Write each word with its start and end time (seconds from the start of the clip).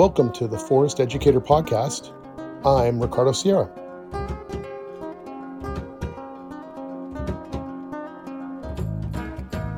Welcome 0.00 0.32
to 0.32 0.48
the 0.48 0.58
Forest 0.58 0.98
Educator 0.98 1.42
Podcast. 1.42 2.14
I'm 2.64 2.98
Ricardo 2.98 3.32
Sierra. 3.32 3.68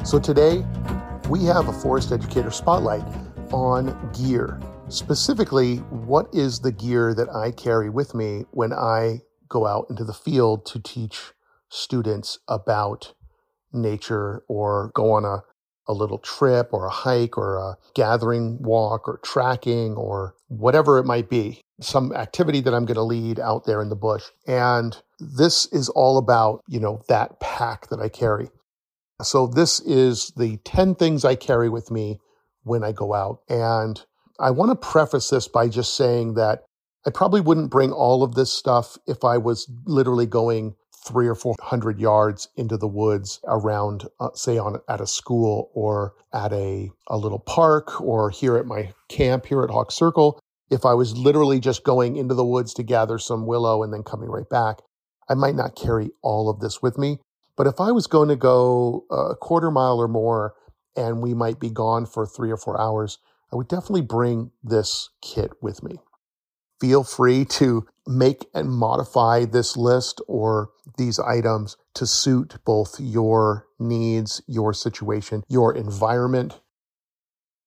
So 0.05 0.21
today 0.21 0.65
we 1.29 1.45
have 1.47 1.67
a 1.67 1.73
Forest 1.73 2.13
Educator 2.13 2.53
Spotlight 2.53 3.03
on 3.53 3.99
gear. 4.13 4.61
Specifically, 4.87 5.79
what 5.91 6.29
is 6.33 6.61
the 6.61 6.71
gear 6.71 7.15
that 7.15 7.29
I 7.29 7.51
carry 7.51 7.91
with 7.91 8.15
me 8.15 8.45
when 8.53 8.73
I 8.73 9.23
go 9.49 9.67
out 9.67 9.87
into 9.91 10.05
the 10.05 10.15
field 10.15 10.65
to 10.67 10.79
teach 10.79 11.33
students 11.69 12.39
about 12.47 13.13
nature 13.73 14.45
or 14.47 14.93
go 14.95 15.11
on 15.11 15.25
a 15.25 15.43
a 15.89 15.93
little 15.93 16.19
trip 16.19 16.69
or 16.73 16.87
a 16.87 16.91
hike 16.91 17.37
or 17.37 17.57
a 17.57 17.77
gathering 17.95 18.63
walk 18.63 19.09
or 19.09 19.19
tracking 19.25 19.95
or 19.95 20.35
whatever 20.49 20.99
it 20.99 21.05
might 21.05 21.29
be, 21.29 21.61
some 21.81 22.13
activity 22.13 22.61
that 22.61 22.75
I'm 22.75 22.85
going 22.85 22.97
to 22.97 23.03
lead 23.03 23.41
out 23.41 23.65
there 23.67 23.83
in 23.83 23.89
the 23.89 23.97
bush. 23.97 24.25
And 24.47 24.97
this 25.19 25.67
is 25.73 25.89
all 25.89 26.19
about, 26.19 26.61
you 26.69 26.81
know, 26.81 27.03
that 27.09 27.41
pack 27.41 27.89
that 27.89 28.01
I 28.01 28.09
carry. 28.09 28.49
So 29.23 29.47
this 29.47 29.81
is 29.81 30.33
the 30.37 30.59
10 30.65 30.95
things 30.95 31.25
I 31.25 31.35
carry 31.35 31.69
with 31.69 31.91
me 31.91 32.19
when 32.63 32.85
I 32.85 32.93
go 32.93 33.15
out. 33.15 33.41
And 33.49 34.01
I 34.39 34.51
want 34.51 34.71
to 34.71 34.89
preface 34.89 35.31
this 35.31 35.49
by 35.49 35.69
just 35.69 35.97
saying 35.97 36.35
that 36.35 36.61
I 37.07 37.11
probably 37.11 37.41
wouldn't 37.41 37.71
bring 37.71 37.93
all 37.93 38.23
of 38.23 38.35
this 38.35 38.53
stuff 38.53 38.97
if 39.07 39.25
I 39.25 39.39
was 39.39 39.71
literally 39.87 40.27
going 40.27 40.75
three 41.05 41.27
or 41.27 41.35
four 41.35 41.55
hundred 41.61 41.99
yards 41.99 42.49
into 42.57 42.77
the 42.77 42.89
woods 42.89 43.41
around, 43.45 44.09
uh, 44.21 44.29
say, 44.35 44.59
on 44.59 44.81
at 44.89 45.01
a 45.01 45.07
school 45.07 45.71
or 45.75 46.15
at 46.33 46.53
a, 46.53 46.91
a 47.09 47.17
little 47.17 47.39
park 47.39 48.01
or 48.01 48.31
here 48.31 48.57
at 48.57 48.67
my 48.67 48.93
camp 49.09 49.47
here 49.47 49.63
at 49.63 49.71
Hawk 49.71 49.91
Circle. 49.91 50.39
If 50.71 50.85
I 50.87 50.95
was 50.95 51.17
literally 51.17 51.61
just 51.61 51.85
going 51.85 52.17
into 52.17 52.35
the 52.35 52.45
woods 52.45 52.73
to 52.75 52.83
gather 52.83 53.19
some 53.19 53.47
willow 53.47 53.83
and 53.83 53.93
then 53.93 54.03
coming 54.03 54.31
right 54.31 54.49
back, 54.49 54.79
I 55.29 55.35
might 55.35 55.55
not 55.55 55.77
carry 55.77 56.11
all 56.23 56.49
of 56.49 56.61
this 56.61 56.81
with 56.81 56.97
me. 56.97 57.19
But 57.57 57.67
if 57.67 57.81
I 57.81 57.93
was 57.93 58.07
going 58.07 58.29
to 58.29 58.37
go 58.37 59.05
a 59.11 59.35
quarter 59.35 59.71
mile 59.71 59.99
or 59.99 60.09
more 60.09 60.55
and 60.97 61.21
we 61.21 61.35
might 61.35 61.61
be 61.61 61.71
gone 61.71 62.07
for 62.07 62.27
three 62.27 62.51
or 62.51 62.57
four 62.57 62.81
hours, 62.81 63.19
I 63.53 63.57
would 63.57 63.69
definitely 63.69 64.03
bring 64.03 64.51
this 64.63 65.11
kit 65.21 65.51
with 65.61 65.83
me 65.83 65.99
feel 66.83 67.05
free 67.05 67.45
to 67.45 67.87
make 68.09 68.47
and 68.53 68.69
modify 68.69 69.45
this 69.45 69.77
list 69.77 70.21
or 70.27 70.71
these 70.99 71.21
items 71.21 71.77
to 71.95 72.05
suit 72.05 72.57
both 72.65 72.99
your 72.99 73.69
needs, 73.79 74.43
your 74.49 74.75
situation, 74.75 75.45
your 75.49 75.73
environment. 75.77 76.59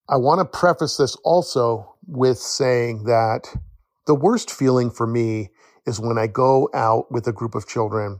I 0.09 0.17
want 0.17 0.39
to 0.39 0.45
preface 0.59 0.97
this 0.97 1.16
also 1.23 1.95
with 2.05 2.38
saying 2.38 3.05
that 3.05 3.47
the 4.05 4.16
worst 4.16 4.52
feeling 4.52 4.91
for 4.91 5.07
me 5.07 5.47
is 5.88 5.97
when 5.97 6.17
I 6.17 6.27
go 6.27 6.69
out 6.73 7.09
with 7.09 7.25
a 7.25 7.31
group 7.31 7.55
of 7.55 7.69
children 7.69 8.19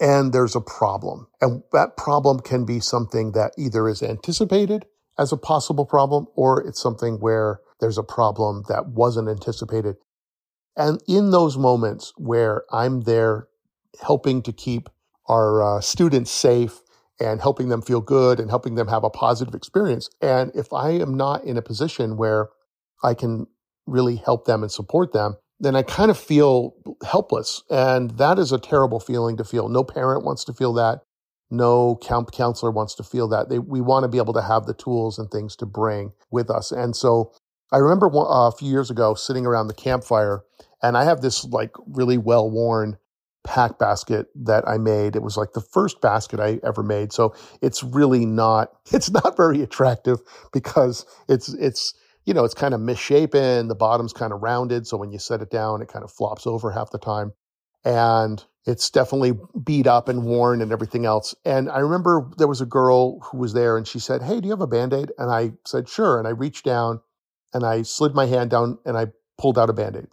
and 0.00 0.32
there's 0.32 0.56
a 0.56 0.60
problem. 0.62 1.28
And 1.42 1.62
that 1.74 1.98
problem 1.98 2.40
can 2.40 2.64
be 2.64 2.80
something 2.80 3.32
that 3.32 3.52
either 3.58 3.90
is 3.90 4.02
anticipated 4.02 4.86
as 5.18 5.32
a 5.32 5.36
possible 5.36 5.84
problem 5.84 6.28
or 6.34 6.66
it's 6.66 6.80
something 6.80 7.20
where 7.20 7.60
there's 7.78 7.98
a 7.98 8.02
problem 8.02 8.64
that 8.68 8.88
wasn't 8.88 9.28
anticipated 9.28 9.96
and 10.76 11.00
in 11.06 11.30
those 11.30 11.56
moments 11.56 12.12
where 12.16 12.64
I'm 12.72 13.02
there 13.02 13.48
helping 14.02 14.42
to 14.42 14.52
keep 14.52 14.88
our 15.26 15.62
uh, 15.62 15.80
students 15.80 16.30
safe 16.30 16.80
and 17.20 17.40
helping 17.40 17.68
them 17.68 17.80
feel 17.80 18.00
good 18.00 18.40
and 18.40 18.50
helping 18.50 18.74
them 18.74 18.88
have 18.88 19.04
a 19.04 19.10
positive 19.10 19.54
experience. 19.54 20.10
And 20.20 20.50
if 20.54 20.72
I 20.72 20.90
am 20.90 21.14
not 21.16 21.44
in 21.44 21.56
a 21.56 21.62
position 21.62 22.16
where 22.16 22.48
I 23.02 23.14
can 23.14 23.46
really 23.86 24.16
help 24.16 24.46
them 24.46 24.62
and 24.62 24.72
support 24.72 25.12
them, 25.12 25.36
then 25.60 25.76
I 25.76 25.82
kind 25.82 26.10
of 26.10 26.18
feel 26.18 26.74
helpless. 27.06 27.62
And 27.70 28.10
that 28.18 28.38
is 28.38 28.50
a 28.50 28.58
terrible 28.58 28.98
feeling 28.98 29.36
to 29.36 29.44
feel. 29.44 29.68
No 29.68 29.84
parent 29.84 30.24
wants 30.24 30.44
to 30.44 30.52
feel 30.52 30.72
that. 30.74 31.00
No 31.50 31.96
counselor 32.02 32.72
wants 32.72 32.94
to 32.96 33.04
feel 33.04 33.28
that. 33.28 33.48
They, 33.48 33.60
we 33.60 33.80
want 33.80 34.02
to 34.02 34.08
be 34.08 34.18
able 34.18 34.32
to 34.32 34.42
have 34.42 34.66
the 34.66 34.74
tools 34.74 35.18
and 35.18 35.30
things 35.30 35.54
to 35.56 35.66
bring 35.66 36.12
with 36.30 36.50
us. 36.50 36.72
And 36.72 36.96
so 36.96 37.32
I 37.72 37.78
remember 37.78 38.06
uh, 38.06 38.48
a 38.48 38.52
few 38.52 38.70
years 38.70 38.90
ago 38.90 39.14
sitting 39.14 39.46
around 39.46 39.66
the 39.66 39.74
campfire, 39.74 40.42
and 40.82 40.96
I 40.96 41.04
have 41.04 41.20
this 41.20 41.44
like 41.44 41.72
really 41.86 42.18
well 42.18 42.50
worn 42.50 42.98
pack 43.44 43.78
basket 43.78 44.26
that 44.34 44.66
I 44.66 44.78
made. 44.78 45.14
It 45.14 45.22
was 45.22 45.36
like 45.36 45.52
the 45.52 45.60
first 45.60 46.00
basket 46.00 46.40
I 46.40 46.58
ever 46.64 46.82
made. 46.82 47.12
So 47.12 47.34
it's 47.60 47.82
really 47.82 48.26
not, 48.26 48.70
it's 48.92 49.10
not 49.10 49.36
very 49.36 49.62
attractive 49.62 50.18
because 50.52 51.06
it's, 51.28 51.52
it's, 51.54 51.94
you 52.24 52.32
know, 52.32 52.44
it's 52.44 52.54
kind 52.54 52.72
of 52.72 52.80
misshapen. 52.80 53.68
The 53.68 53.74
bottom's 53.74 54.14
kind 54.14 54.32
of 54.32 54.42
rounded. 54.42 54.86
So 54.86 54.96
when 54.96 55.12
you 55.12 55.18
set 55.18 55.42
it 55.42 55.50
down, 55.50 55.82
it 55.82 55.88
kind 55.88 56.04
of 56.04 56.10
flops 56.10 56.46
over 56.46 56.70
half 56.70 56.90
the 56.90 56.98
time. 56.98 57.32
And 57.84 58.42
it's 58.66 58.88
definitely 58.88 59.38
beat 59.62 59.86
up 59.86 60.08
and 60.08 60.24
worn 60.24 60.62
and 60.62 60.72
everything 60.72 61.04
else. 61.04 61.34
And 61.44 61.70
I 61.70 61.80
remember 61.80 62.30
there 62.38 62.48
was 62.48 62.62
a 62.62 62.66
girl 62.66 63.20
who 63.20 63.36
was 63.36 63.52
there 63.52 63.76
and 63.76 63.86
she 63.86 63.98
said, 63.98 64.22
Hey, 64.22 64.40
do 64.40 64.46
you 64.46 64.52
have 64.52 64.62
a 64.62 64.66
band 64.66 64.94
aid? 64.94 65.12
And 65.18 65.30
I 65.30 65.52
said, 65.66 65.86
Sure. 65.86 66.18
And 66.18 66.26
I 66.26 66.30
reached 66.30 66.64
down 66.64 67.00
and 67.54 67.64
I 67.64 67.82
slid 67.82 68.14
my 68.14 68.26
hand 68.26 68.50
down 68.50 68.78
and 68.84 68.98
I 68.98 69.06
pulled 69.38 69.58
out 69.58 69.70
a 69.70 69.72
band 69.72 69.96
aid. 69.96 70.08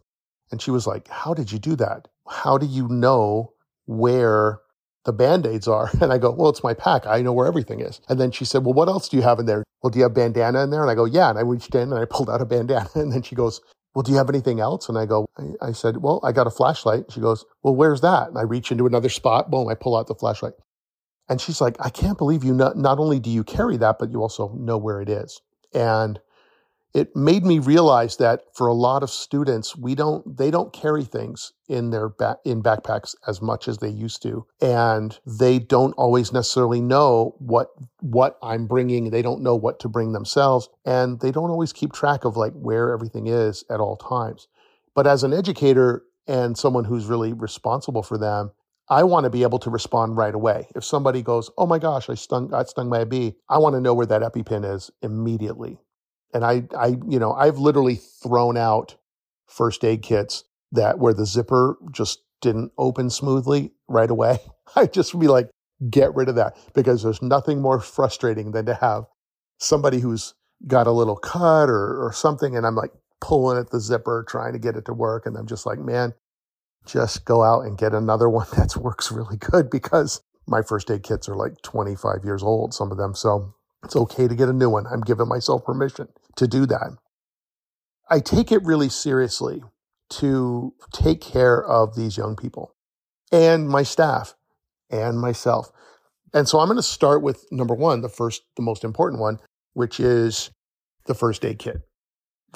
And 0.52 0.62
she 0.62 0.72
was 0.72 0.88
like, 0.88 1.08
How 1.10 1.34
did 1.34 1.52
you 1.52 1.60
do 1.60 1.76
that? 1.78 2.08
How 2.30 2.58
do 2.58 2.66
you 2.66 2.88
know 2.88 3.54
where 3.86 4.60
the 5.06 5.14
band 5.14 5.46
aids 5.46 5.68
are? 5.68 5.90
And 6.02 6.14
I 6.14 6.18
go, 6.18 6.32
Well, 6.32 6.50
it's 6.50 6.64
my 6.64 6.74
pack. 6.74 7.06
I 7.08 7.22
know 7.22 7.34
where 7.34 7.48
everything 7.48 7.82
is. 7.82 8.00
And 8.08 8.20
then 8.20 8.32
she 8.32 8.46
said, 8.46 8.64
Well, 8.64 8.74
what 8.74 8.88
else 8.88 9.10
do 9.10 9.18
you 9.18 9.24
have 9.24 9.40
in 9.40 9.46
there? 9.46 9.64
Well, 9.82 9.90
do 9.90 10.00
you 10.00 10.04
have 10.04 10.12
a 10.12 10.16
bandana 10.16 10.64
in 10.64 10.70
there? 10.70 10.82
And 10.82 10.92
I 10.92 10.96
go, 10.96 11.06
Yeah. 11.06 11.30
And 11.30 11.40
I 11.40 11.42
reached 11.42 11.74
in 11.76 11.92
and 11.92 11.96
I 11.96 12.06
pulled 12.10 12.30
out 12.30 12.42
a 12.42 12.46
bandana. 12.46 12.90
And 12.96 13.12
then 13.12 13.24
she 13.24 13.36
goes, 13.36 13.62
Well, 13.96 14.04
do 14.04 14.12
you 14.12 14.18
have 14.18 14.30
anything 14.30 14.60
else? 14.60 14.88
And 14.88 14.98
I 14.98 15.06
go, 15.06 15.28
I, 15.38 15.70
I 15.70 15.72
said, 15.72 15.98
Well, 15.98 16.20
I 16.24 16.32
got 16.32 16.48
a 16.48 16.52
flashlight. 16.52 17.12
She 17.12 17.22
goes, 17.22 17.46
Well, 17.64 17.76
where's 17.76 18.02
that? 18.02 18.28
And 18.28 18.38
I 18.38 18.44
reach 18.44 18.72
into 18.72 18.86
another 18.86 19.10
spot. 19.10 19.50
Boom, 19.50 19.68
I 19.68 19.76
pull 19.76 19.96
out 19.96 20.08
the 20.08 20.16
flashlight. 20.16 20.54
And 21.30 21.40
she's 21.40 21.62
like, 21.62 21.78
I 21.80 21.90
can't 21.90 22.18
believe 22.18 22.44
you 22.44 22.54
not, 22.54 22.78
not 22.78 23.00
only 23.00 23.18
do 23.18 23.30
you 23.30 23.46
carry 23.46 23.78
that, 23.78 24.00
but 24.00 24.12
you 24.12 24.22
also 24.22 24.50
know 24.54 24.78
where 24.78 25.02
it 25.02 25.08
is. 25.08 25.40
And 25.74 26.20
it 26.94 27.16
made 27.16 27.46
me 27.46 27.60
realize 27.60 28.18
that 28.18 28.44
for 28.54 28.68
a 28.68 28.74
lot 28.74 29.04
of 29.04 29.10
students 29.10 29.76
we 29.76 29.96
don't 29.96 30.38
they 30.38 30.52
don't 30.52 30.74
carry 30.74 31.04
things 31.04 31.54
in 31.70 31.90
their 31.90 32.12
in 32.44 32.62
backpacks 32.62 33.16
as 33.28 33.42
much 33.42 33.68
as 33.68 33.78
they 33.78 33.90
used 33.90 34.22
to 34.22 34.46
and 34.62 35.20
they 35.26 35.60
don't 35.60 35.94
always 35.94 36.34
necessarily 36.34 36.82
know 36.82 37.36
what 37.40 37.70
what 38.02 38.38
I'm 38.44 38.68
bringing. 38.68 39.10
They 39.10 39.22
don't 39.22 39.42
know 39.42 39.56
what 39.56 39.80
to 39.82 39.90
bring 39.90 40.12
themselves 40.12 40.70
and 40.86 41.20
they 41.20 41.32
don't 41.32 41.50
always 41.50 41.74
keep 41.74 41.94
track 41.94 42.26
of 42.26 42.36
like 42.38 42.54
where 42.54 42.92
everything 42.92 43.28
is 43.28 43.64
at 43.70 43.80
all 43.80 43.96
times. 43.96 44.48
But 44.94 45.08
as 45.08 45.24
an 45.24 45.34
educator 45.34 46.04
and 46.28 46.58
someone 46.58 46.86
who's 46.86 47.06
really 47.06 47.34
responsible 47.34 48.04
for 48.04 48.18
them 48.18 48.52
I 48.90 49.04
want 49.04 49.24
to 49.24 49.30
be 49.30 49.44
able 49.44 49.60
to 49.60 49.70
respond 49.70 50.18
right 50.18 50.36
away. 50.36 50.68
If 50.76 50.84
somebody 50.84 51.22
goes, 51.22 51.50
"Oh 51.58 51.66
my 51.66 51.80
gosh, 51.80 52.10
I 52.10 52.16
stung 52.16 52.50
got 52.50 52.68
stung 52.68 52.90
by 52.90 53.00
a 53.00 53.06
bee," 53.06 53.38
I 53.48 53.58
want 53.58 53.76
to 53.76 53.82
know 53.82 53.94
where 53.94 54.08
that 54.08 54.22
EpiPen 54.22 54.66
is 54.70 54.92
immediately 55.02 55.80
and 56.34 56.46
I, 56.46 56.64
I, 56.78 56.98
you 57.08 57.20
know, 57.20 57.34
I've 57.34 57.58
literally 57.58 57.96
thrown 57.96 58.58
out 58.58 58.96
first 59.48 59.84
aid 59.84 60.02
kits 60.02 60.44
that 60.72 61.00
where 61.00 61.14
the 61.14 61.26
zipper 61.26 61.78
just 61.92 62.22
didn't 62.42 62.72
open 62.78 63.10
smoothly 63.10 63.72
right 63.88 64.10
away. 64.10 64.40
I 64.76 64.88
just 64.88 65.18
be 65.20 65.28
like, 65.28 65.50
get 65.90 66.14
rid 66.16 66.30
of 66.30 66.36
that 66.36 66.58
because 66.74 67.04
there's 67.04 67.22
nothing 67.22 67.62
more 67.62 67.80
frustrating 67.80 68.52
than 68.52 68.66
to 68.68 68.76
have 68.76 69.06
somebody 69.60 70.00
who's 70.00 70.34
got 70.68 70.88
a 70.88 70.92
little 70.92 71.16
cut 71.16 71.70
or, 71.70 72.06
or 72.06 72.14
something. 72.14 72.56
And 72.56 72.66
I'm 72.66 72.76
like 72.76 72.92
pulling 73.20 73.58
at 73.58 73.72
the 73.72 73.80
zipper, 73.80 74.26
trying 74.28 74.54
to 74.54 74.60
get 74.60 74.76
it 74.76 74.86
to 74.86 74.94
work. 74.94 75.26
And 75.26 75.38
I'm 75.38 75.48
just 75.48 75.66
like, 75.66 75.80
man, 75.80 76.14
just 76.86 77.26
go 77.26 77.44
out 77.44 77.62
and 77.66 77.78
get 77.78 77.94
another 77.94 78.30
one 78.30 78.48
that 78.56 78.76
works 78.78 79.12
really 79.12 79.38
good 79.38 79.70
because 79.70 80.22
my 80.48 80.62
first 80.62 80.90
aid 80.90 81.04
kits 81.04 81.30
are 81.30 81.36
like 81.36 81.62
25 81.64 82.24
years 82.24 82.44
old, 82.44 82.74
some 82.74 82.92
of 82.92 82.98
them. 82.98 83.16
So 83.16 83.54
it's 83.84 83.96
okay 83.96 84.28
to 84.28 84.36
get 84.36 84.50
a 84.50 84.54
new 84.54 84.70
one. 84.70 84.86
I'm 84.88 85.02
giving 85.02 85.28
myself 85.28 85.66
permission 85.66 86.08
to 86.36 86.48
do 86.48 86.66
that. 86.66 86.98
I 88.10 88.20
take 88.20 88.52
it 88.52 88.64
really 88.64 88.90
seriously 88.90 89.64
to 90.12 90.74
take 90.92 91.22
care 91.22 91.64
of 91.64 91.96
these 91.96 92.18
young 92.18 92.36
people 92.36 92.76
and 93.32 93.70
my 93.70 93.84
staff 93.84 94.36
and 94.90 95.20
myself. 95.20 95.72
And 96.34 96.48
so 96.48 96.60
I'm 96.60 96.68
going 96.68 96.78
to 96.78 96.84
start 96.84 97.22
with 97.22 97.46
number 97.52 97.74
one, 97.74 98.02
the 98.02 98.10
first, 98.10 98.44
the 98.56 98.62
most 98.62 98.84
important 98.84 99.22
one, 99.22 99.40
which 99.74 100.00
is 100.00 100.52
the 101.06 101.14
first 101.14 101.46
aid 101.46 101.60
kit. 101.60 101.82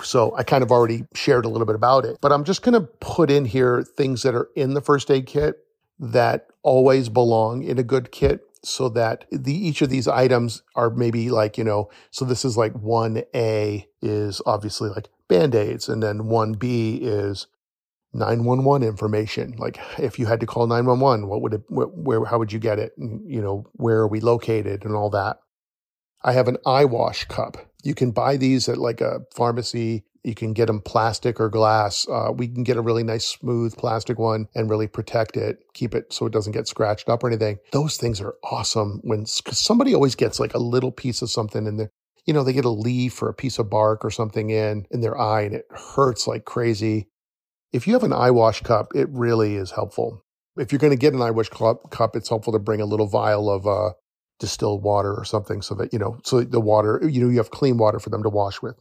So 0.01 0.36
I 0.36 0.44
kind 0.44 0.63
of 0.63 0.72
already 0.72 1.06
shared 1.13 1.45
a 1.45 1.50
little 1.50 1.66
bit 1.66 1.75
about 1.75 2.04
it, 2.04 2.18
but 2.22 2.33
I'm 2.33 2.44
just 2.44 2.62
going 2.62 2.74
to 2.74 2.81
put 2.81 3.31
in 3.31 3.45
here 3.45 3.81
things 3.81 4.24
that 4.24 4.36
are 4.36 4.50
in 4.56 4.74
the 4.74 4.81
first 4.81 5.10
aid 5.10 5.25
kit 5.25 5.56
that 6.00 6.48
always 6.63 7.07
belong 7.07 7.63
in 7.63 7.80
a 7.80 7.83
good 7.83 8.12
kit 8.12 8.42
so 8.66 8.90
that 8.90 9.26
the 9.32 9.54
each 9.54 9.82
of 9.82 9.90
these 9.90 10.08
items 10.08 10.64
are 10.76 10.90
maybe 10.90 11.30
like 11.30 11.58
you 11.58 11.64
know 11.64 11.90
so 12.12 12.26
this 12.26 12.44
is 12.44 12.58
like 12.58 12.74
1a 12.74 13.86
is 14.02 14.42
obviously 14.46 14.90
like 14.90 15.10
band-aids 15.28 15.90
and 15.90 16.02
then 16.02 16.24
1b 16.24 17.00
is 17.02 17.48
911 18.16 18.88
information. 18.88 19.56
Like 19.58 19.78
if 20.00 20.18
you 20.18 20.26
had 20.26 20.40
to 20.40 20.46
call 20.46 20.68
911 20.68 21.28
what 21.28 21.42
would 21.42 21.54
it 21.54 21.64
where, 21.70 22.24
how 22.26 22.40
would 22.40 22.54
you 22.54 22.60
get 22.60 22.80
it? 22.80 22.94
And, 22.98 23.30
you 23.30 23.42
know 23.42 23.68
where 23.74 23.98
are 24.00 24.08
we 24.08 24.22
located 24.22 24.86
and 24.86 24.96
all 24.96 25.10
that? 25.12 25.38
I 26.24 26.32
have 26.32 26.48
an 26.48 26.58
eye 26.66 26.86
wash 26.86 27.26
cup 27.26 27.58
You 27.86 27.94
can 27.94 28.12
buy 28.12 28.36
these 28.38 28.68
at 28.68 28.78
like 28.78 29.00
a 29.00 29.22
pharmacy. 29.36 30.04
You 30.24 30.34
can 30.34 30.54
get 30.54 30.66
them 30.66 30.82
plastic 30.82 31.40
or 31.40 31.50
glass. 31.50 32.08
Uh, 32.10 32.32
we 32.32 32.48
can 32.48 32.64
get 32.64 32.78
a 32.78 32.82
really 32.82 33.04
nice 33.04 33.26
smooth 33.26 33.78
plastic 33.78 34.18
one 34.18 34.48
and 34.56 34.72
really 34.72 34.88
protect 34.88 35.38
it, 35.38 35.60
keep 35.76 35.94
it 35.94 36.12
so 36.12 36.26
it 36.26 36.34
doesn't 36.34 36.54
get 36.54 36.68
scratched 36.68 37.10
up 37.10 37.24
or 37.24 37.28
anything. 37.28 37.60
Those 37.72 37.98
things 37.98 38.20
are 38.20 38.34
awesome 38.44 39.02
when 39.04 39.20
cause 39.20 39.60
somebody 39.60 39.94
always 39.94 40.16
gets 40.16 40.40
like 40.40 40.56
a 40.56 40.60
little 40.60 40.92
piece 40.92 41.22
of 41.22 41.30
something 41.30 41.68
in 41.68 41.78
there. 41.78 41.92
You 42.26 42.34
know, 42.34 42.44
they 42.44 42.54
get 42.54 42.66
a 42.66 42.70
leaf 42.70 43.22
or 43.22 43.30
a 43.30 43.36
piece 43.36 43.60
of 43.60 43.70
bark 43.70 44.04
or 44.04 44.10
something 44.10 44.50
in 44.50 44.88
in 44.90 45.02
their 45.02 45.16
eye 45.16 45.42
and 45.42 45.54
it 45.54 45.68
hurts 45.70 46.26
like 46.26 46.44
crazy. 46.44 47.08
If 47.72 47.86
you 47.86 47.94
have 47.94 48.04
an 48.04 48.14
eye 48.14 48.32
wash 48.32 48.62
cup, 48.62 48.88
it 48.96 49.08
really 49.12 49.58
is 49.58 49.72
helpful. 49.72 50.24
If 50.58 50.72
you're 50.72 50.80
going 50.80 50.94
to 50.94 50.98
get 50.98 51.14
an 51.14 51.22
eye 51.22 51.32
wash 51.32 51.50
cup, 51.50 51.92
cup, 51.92 52.16
it's 52.16 52.30
helpful 52.30 52.54
to 52.54 52.60
bring 52.60 52.82
a 52.82 52.86
little 52.86 53.08
vial 53.08 53.48
of 53.48 53.68
uh, 53.68 53.92
distilled 54.40 54.84
water 54.84 55.14
or 55.14 55.26
something 55.26 55.62
so 55.62 55.76
that, 55.76 55.94
you 55.94 56.00
know, 56.00 56.20
so 56.24 56.42
the 56.42 56.60
water, 56.60 57.02
you 57.08 57.22
know, 57.22 57.30
you 57.30 57.38
have 57.38 57.52
clean 57.52 57.78
water 57.78 58.00
for 58.00 58.10
them 58.10 58.24
to 58.24 58.30
wash 58.30 58.62
with. 58.62 58.76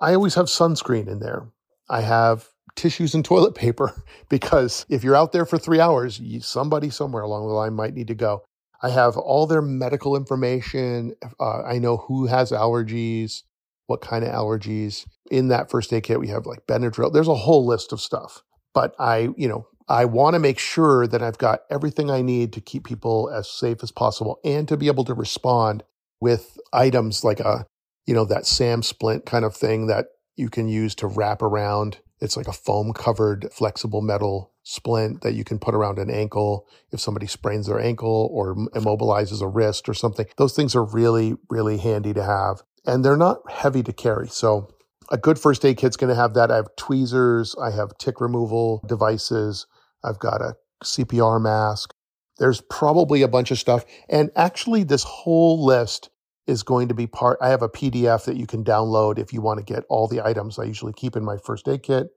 I 0.00 0.14
always 0.14 0.34
have 0.34 0.46
sunscreen 0.46 1.08
in 1.08 1.20
there. 1.20 1.48
I 1.88 2.00
have 2.02 2.48
tissues 2.76 3.14
and 3.14 3.24
toilet 3.24 3.54
paper 3.54 4.02
because 4.28 4.86
if 4.88 5.04
you're 5.04 5.16
out 5.16 5.32
there 5.32 5.46
for 5.46 5.58
three 5.58 5.80
hours, 5.80 6.20
you, 6.20 6.40
somebody 6.40 6.90
somewhere 6.90 7.22
along 7.22 7.46
the 7.46 7.54
line 7.54 7.74
might 7.74 7.94
need 7.94 8.08
to 8.08 8.14
go. 8.14 8.42
I 8.82 8.90
have 8.90 9.16
all 9.16 9.46
their 9.46 9.62
medical 9.62 10.16
information. 10.16 11.14
Uh, 11.38 11.62
I 11.62 11.78
know 11.78 11.98
who 11.98 12.26
has 12.26 12.50
allergies, 12.50 13.42
what 13.86 14.00
kind 14.00 14.24
of 14.24 14.32
allergies. 14.32 15.06
In 15.30 15.48
that 15.48 15.70
first 15.70 15.92
aid 15.92 16.02
kit, 16.02 16.18
we 16.18 16.28
have 16.28 16.46
like 16.46 16.66
Benadryl. 16.66 17.12
There's 17.12 17.28
a 17.28 17.34
whole 17.34 17.64
list 17.64 17.92
of 17.92 18.00
stuff. 18.00 18.42
But 18.74 18.94
I, 18.98 19.28
you 19.36 19.48
know, 19.48 19.66
I 19.92 20.06
want 20.06 20.32
to 20.32 20.40
make 20.40 20.58
sure 20.58 21.06
that 21.06 21.22
I've 21.22 21.36
got 21.36 21.64
everything 21.68 22.10
I 22.10 22.22
need 22.22 22.54
to 22.54 22.62
keep 22.62 22.86
people 22.86 23.28
as 23.28 23.46
safe 23.46 23.82
as 23.82 23.90
possible 23.90 24.40
and 24.42 24.66
to 24.68 24.78
be 24.78 24.86
able 24.86 25.04
to 25.04 25.12
respond 25.12 25.84
with 26.18 26.58
items 26.72 27.24
like 27.24 27.40
a, 27.40 27.66
you 28.06 28.14
know, 28.14 28.24
that 28.24 28.46
SAM 28.46 28.82
splint 28.82 29.26
kind 29.26 29.44
of 29.44 29.54
thing 29.54 29.88
that 29.88 30.06
you 30.34 30.48
can 30.48 30.66
use 30.66 30.94
to 30.94 31.06
wrap 31.06 31.42
around. 31.42 31.98
It's 32.22 32.38
like 32.38 32.48
a 32.48 32.54
foam 32.54 32.94
covered 32.94 33.52
flexible 33.52 34.00
metal 34.00 34.54
splint 34.62 35.20
that 35.20 35.34
you 35.34 35.44
can 35.44 35.58
put 35.58 35.74
around 35.74 35.98
an 35.98 36.08
ankle 36.08 36.66
if 36.90 36.98
somebody 36.98 37.26
sprains 37.26 37.66
their 37.66 37.78
ankle 37.78 38.30
or 38.32 38.54
immobilizes 38.74 39.42
a 39.42 39.46
wrist 39.46 39.90
or 39.90 39.94
something. 39.94 40.24
Those 40.38 40.56
things 40.56 40.74
are 40.74 40.84
really, 40.84 41.34
really 41.50 41.76
handy 41.76 42.14
to 42.14 42.24
have. 42.24 42.62
And 42.86 43.04
they're 43.04 43.18
not 43.18 43.50
heavy 43.50 43.82
to 43.82 43.92
carry. 43.92 44.28
So 44.28 44.70
a 45.10 45.18
good 45.18 45.38
first 45.38 45.66
aid 45.66 45.76
kit's 45.76 45.98
going 45.98 46.08
to 46.08 46.18
have 46.18 46.32
that. 46.32 46.50
I 46.50 46.56
have 46.56 46.74
tweezers, 46.76 47.54
I 47.60 47.72
have 47.72 47.98
tick 47.98 48.22
removal 48.22 48.82
devices, 48.88 49.66
I've 50.04 50.18
got 50.18 50.40
a 50.40 50.56
CPR 50.84 51.40
mask. 51.40 51.94
There's 52.38 52.60
probably 52.62 53.22
a 53.22 53.28
bunch 53.28 53.50
of 53.50 53.58
stuff. 53.58 53.84
And 54.08 54.30
actually, 54.36 54.84
this 54.84 55.04
whole 55.04 55.64
list 55.64 56.10
is 56.46 56.62
going 56.62 56.88
to 56.88 56.94
be 56.94 57.06
part. 57.06 57.38
I 57.40 57.48
have 57.50 57.62
a 57.62 57.68
PDF 57.68 58.24
that 58.24 58.36
you 58.36 58.46
can 58.46 58.64
download 58.64 59.18
if 59.18 59.32
you 59.32 59.40
want 59.40 59.58
to 59.58 59.64
get 59.64 59.84
all 59.88 60.08
the 60.08 60.24
items 60.24 60.58
I 60.58 60.64
usually 60.64 60.92
keep 60.92 61.16
in 61.16 61.24
my 61.24 61.36
first 61.36 61.68
aid 61.68 61.82
kit 61.82 62.08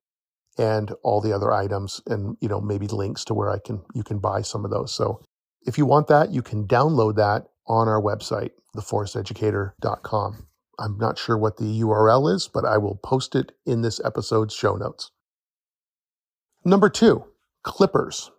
and 0.57 0.91
all 1.03 1.21
the 1.21 1.33
other 1.33 1.51
items 1.51 2.01
and 2.07 2.37
you 2.39 2.47
know 2.47 2.61
maybe 2.61 2.87
links 2.87 3.25
to 3.25 3.33
where 3.33 3.49
I 3.49 3.59
can 3.59 3.83
you 3.93 4.03
can 4.03 4.19
buy 4.19 4.41
some 4.41 4.65
of 4.65 4.71
those. 4.71 4.93
So 4.93 5.21
if 5.65 5.77
you 5.77 5.85
want 5.85 6.07
that, 6.07 6.31
you 6.31 6.41
can 6.41 6.67
download 6.67 7.15
that 7.15 7.47
on 7.67 7.87
our 7.87 8.01
website, 8.01 8.51
theforesteducator.com. 8.75 10.47
I'm 10.77 10.97
not 10.97 11.17
sure 11.17 11.37
what 11.37 11.57
the 11.57 11.81
URL 11.81 12.33
is, 12.33 12.47
but 12.47 12.65
I 12.65 12.77
will 12.77 12.95
post 12.95 13.35
it 13.35 13.53
in 13.65 13.81
this 13.81 14.01
episode's 14.03 14.53
show 14.53 14.75
notes. 14.75 15.11
Number 16.63 16.89
two, 16.89 17.25
clippers. 17.65 18.31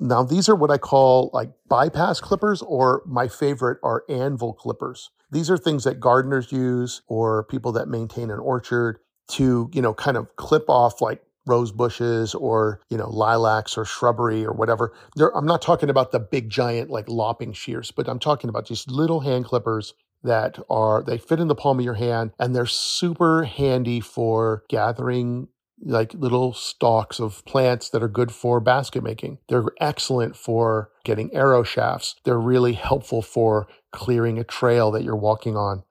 Now, 0.00 0.24
these 0.24 0.48
are 0.48 0.56
what 0.56 0.70
I 0.70 0.78
call 0.78 1.30
like 1.32 1.50
bypass 1.68 2.20
clippers, 2.20 2.62
or 2.62 3.02
my 3.06 3.28
favorite 3.28 3.78
are 3.84 4.02
anvil 4.08 4.54
clippers. 4.54 5.10
These 5.30 5.50
are 5.50 5.58
things 5.58 5.84
that 5.84 6.00
gardeners 6.00 6.50
use 6.50 7.02
or 7.06 7.44
people 7.44 7.70
that 7.72 7.86
maintain 7.86 8.30
an 8.30 8.40
orchard 8.40 8.98
to, 9.32 9.70
you 9.72 9.82
know, 9.82 9.94
kind 9.94 10.16
of 10.16 10.34
clip 10.36 10.68
off 10.68 11.00
like 11.00 11.22
rose 11.46 11.70
bushes 11.70 12.34
or, 12.34 12.80
you 12.88 12.96
know, 12.96 13.08
lilacs 13.10 13.76
or 13.76 13.84
shrubbery 13.84 14.44
or 14.44 14.52
whatever. 14.52 14.92
There, 15.16 15.36
I'm 15.36 15.46
not 15.46 15.62
talking 15.62 15.90
about 15.90 16.10
the 16.10 16.18
big 16.18 16.48
giant 16.48 16.90
like 16.90 17.08
lopping 17.08 17.52
shears, 17.52 17.90
but 17.90 18.08
I'm 18.08 18.18
talking 18.18 18.48
about 18.48 18.66
just 18.66 18.90
little 18.90 19.20
hand 19.20 19.44
clippers 19.44 19.94
that 20.22 20.58
are 20.68 21.02
they 21.02 21.18
fit 21.18 21.40
in 21.40 21.48
the 21.48 21.54
palm 21.54 21.78
of 21.78 21.84
your 21.84 21.94
hand 21.94 22.32
and 22.38 22.54
they're 22.54 22.66
super 22.66 23.44
handy 23.44 24.00
for 24.00 24.64
gathering 24.68 25.48
like 25.82 26.14
little 26.14 26.52
stalks 26.52 27.20
of 27.20 27.44
plants 27.44 27.90
that 27.90 28.02
are 28.02 28.08
good 28.08 28.32
for 28.32 28.60
basket 28.60 29.02
making. 29.02 29.38
They're 29.48 29.64
excellent 29.80 30.36
for 30.36 30.90
getting 31.04 31.34
arrow 31.34 31.62
shafts. 31.62 32.16
They're 32.24 32.38
really 32.38 32.74
helpful 32.74 33.22
for 33.22 33.68
clearing 33.92 34.38
a 34.38 34.44
trail 34.44 34.90
that 34.90 35.02
you're 35.02 35.16
walking 35.16 35.56
on. 35.56 35.84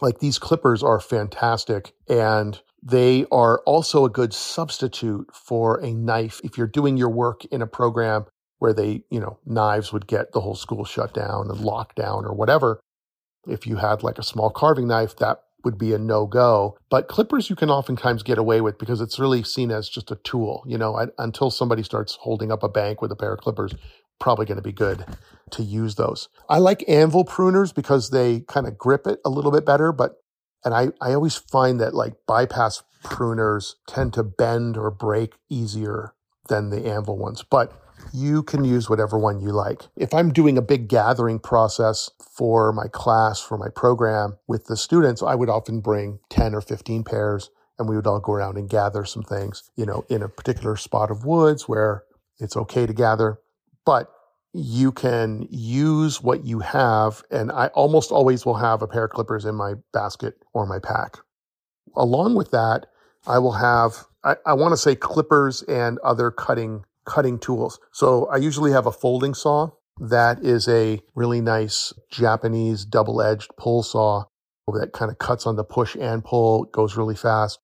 Like 0.00 0.18
these 0.18 0.38
clippers 0.38 0.82
are 0.82 1.00
fantastic 1.00 1.92
and 2.08 2.60
they 2.82 3.24
are 3.32 3.60
also 3.60 4.04
a 4.04 4.10
good 4.10 4.34
substitute 4.34 5.34
for 5.34 5.80
a 5.80 5.92
knife 5.92 6.40
if 6.44 6.58
you're 6.58 6.66
doing 6.66 6.96
your 6.96 7.08
work 7.08 7.44
in 7.46 7.62
a 7.62 7.66
program 7.66 8.26
where 8.58 8.74
they, 8.74 9.04
you 9.10 9.20
know, 9.20 9.38
knives 9.46 9.92
would 9.92 10.06
get 10.06 10.32
the 10.32 10.40
whole 10.40 10.54
school 10.54 10.84
shut 10.84 11.14
down 11.14 11.48
and 11.50 11.60
locked 11.60 11.96
down 11.96 12.24
or 12.24 12.34
whatever. 12.34 12.80
If 13.46 13.66
you 13.66 13.76
had 13.76 14.02
like 14.02 14.18
a 14.18 14.22
small 14.22 14.50
carving 14.50 14.88
knife, 14.88 15.16
that 15.16 15.43
would 15.64 15.78
be 15.78 15.92
a 15.92 15.98
no 15.98 16.26
go. 16.26 16.78
But 16.90 17.08
clippers 17.08 17.50
you 17.50 17.56
can 17.56 17.70
oftentimes 17.70 18.22
get 18.22 18.38
away 18.38 18.60
with 18.60 18.78
because 18.78 19.00
it's 19.00 19.18
really 19.18 19.42
seen 19.42 19.70
as 19.70 19.88
just 19.88 20.10
a 20.10 20.16
tool. 20.16 20.64
You 20.66 20.78
know, 20.78 20.96
I, 20.96 21.06
until 21.18 21.50
somebody 21.50 21.82
starts 21.82 22.16
holding 22.20 22.52
up 22.52 22.62
a 22.62 22.68
bank 22.68 23.00
with 23.00 23.12
a 23.12 23.16
pair 23.16 23.32
of 23.32 23.40
clippers, 23.40 23.74
probably 24.20 24.46
going 24.46 24.56
to 24.56 24.62
be 24.62 24.72
good 24.72 25.04
to 25.50 25.62
use 25.62 25.96
those. 25.96 26.28
I 26.48 26.58
like 26.58 26.84
anvil 26.88 27.24
pruners 27.24 27.74
because 27.74 28.10
they 28.10 28.40
kind 28.40 28.66
of 28.66 28.78
grip 28.78 29.06
it 29.06 29.20
a 29.24 29.30
little 29.30 29.50
bit 29.50 29.66
better. 29.66 29.92
But, 29.92 30.16
and 30.64 30.74
I, 30.74 30.88
I 31.00 31.14
always 31.14 31.36
find 31.36 31.80
that 31.80 31.94
like 31.94 32.14
bypass 32.26 32.82
pruners 33.04 33.74
tend 33.86 34.14
to 34.14 34.22
bend 34.22 34.76
or 34.76 34.90
break 34.90 35.34
easier 35.50 36.14
than 36.48 36.70
the 36.70 36.86
anvil 36.86 37.18
ones. 37.18 37.42
But 37.42 37.72
you 38.12 38.42
can 38.42 38.64
use 38.64 38.88
whatever 38.88 39.18
one 39.18 39.40
you 39.40 39.50
like. 39.50 39.82
If 39.96 40.12
I'm 40.14 40.32
doing 40.32 40.58
a 40.58 40.62
big 40.62 40.88
gathering 40.88 41.38
process 41.38 42.10
for 42.36 42.72
my 42.72 42.88
class, 42.88 43.40
for 43.40 43.58
my 43.58 43.68
program 43.68 44.38
with 44.46 44.66
the 44.66 44.76
students, 44.76 45.22
I 45.22 45.34
would 45.34 45.48
often 45.48 45.80
bring 45.80 46.18
10 46.30 46.54
or 46.54 46.60
15 46.60 47.04
pairs 47.04 47.50
and 47.78 47.88
we 47.88 47.96
would 47.96 48.06
all 48.06 48.20
go 48.20 48.32
around 48.32 48.56
and 48.56 48.68
gather 48.68 49.04
some 49.04 49.22
things, 49.22 49.70
you 49.76 49.84
know, 49.84 50.04
in 50.08 50.22
a 50.22 50.28
particular 50.28 50.76
spot 50.76 51.10
of 51.10 51.24
woods 51.24 51.68
where 51.68 52.04
it's 52.38 52.56
okay 52.56 52.86
to 52.86 52.92
gather. 52.92 53.38
But 53.84 54.10
you 54.52 54.92
can 54.92 55.46
use 55.50 56.22
what 56.22 56.44
you 56.44 56.60
have. 56.60 57.22
And 57.30 57.50
I 57.50 57.66
almost 57.68 58.12
always 58.12 58.46
will 58.46 58.54
have 58.54 58.82
a 58.82 58.86
pair 58.86 59.04
of 59.04 59.10
clippers 59.10 59.44
in 59.44 59.56
my 59.56 59.74
basket 59.92 60.34
or 60.52 60.64
my 60.64 60.78
pack. 60.78 61.18
Along 61.96 62.34
with 62.36 62.52
that, 62.52 62.86
I 63.26 63.38
will 63.38 63.52
have, 63.52 64.04
I, 64.22 64.36
I 64.46 64.54
want 64.54 64.72
to 64.72 64.76
say 64.76 64.94
clippers 64.94 65.62
and 65.62 65.98
other 66.00 66.30
cutting 66.30 66.84
cutting 67.04 67.38
tools. 67.38 67.78
So 67.92 68.26
I 68.26 68.36
usually 68.36 68.72
have 68.72 68.86
a 68.86 68.92
folding 68.92 69.34
saw 69.34 69.70
that 70.00 70.44
is 70.44 70.68
a 70.68 71.00
really 71.14 71.40
nice 71.40 71.92
Japanese 72.10 72.84
double 72.84 73.22
edged 73.22 73.50
pull 73.56 73.82
saw 73.82 74.24
that 74.72 74.92
kind 74.92 75.10
of 75.10 75.18
cuts 75.18 75.46
on 75.46 75.56
the 75.56 75.64
push 75.64 75.94
and 75.94 76.24
pull, 76.24 76.64
goes 76.64 76.96
really 76.96 77.14
fast. 77.14 77.58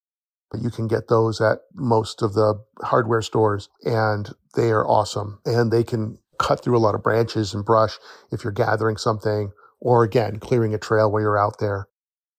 But 0.50 0.62
you 0.62 0.70
can 0.70 0.88
get 0.88 1.09
those 1.09 1.40
at 1.40 1.61
most 1.75 2.23
of 2.23 2.35
the 2.35 2.62
hardware 2.82 3.23
stores 3.23 3.68
and 3.85 4.30
they 4.54 4.70
are 4.70 4.87
awesome. 4.87 5.40
And 5.44 5.73
they 5.73 5.85
can 5.85 6.18
cut 6.38 6.62
through 6.62 6.76
a 6.76 6.80
lot 6.80 6.94
of 6.94 7.02
branches 7.02 7.54
and 7.54 7.64
brush 7.64 7.99
if 8.32 8.44
you're 8.44 8.52
gathering 8.52 8.97
something 8.97 9.52
or 9.80 10.02
again, 10.02 10.38
clearing 10.38 10.75
a 10.75 10.78
trail 10.78 11.11
while 11.11 11.23
you're 11.23 11.38
out 11.38 11.59
there. 11.59 11.88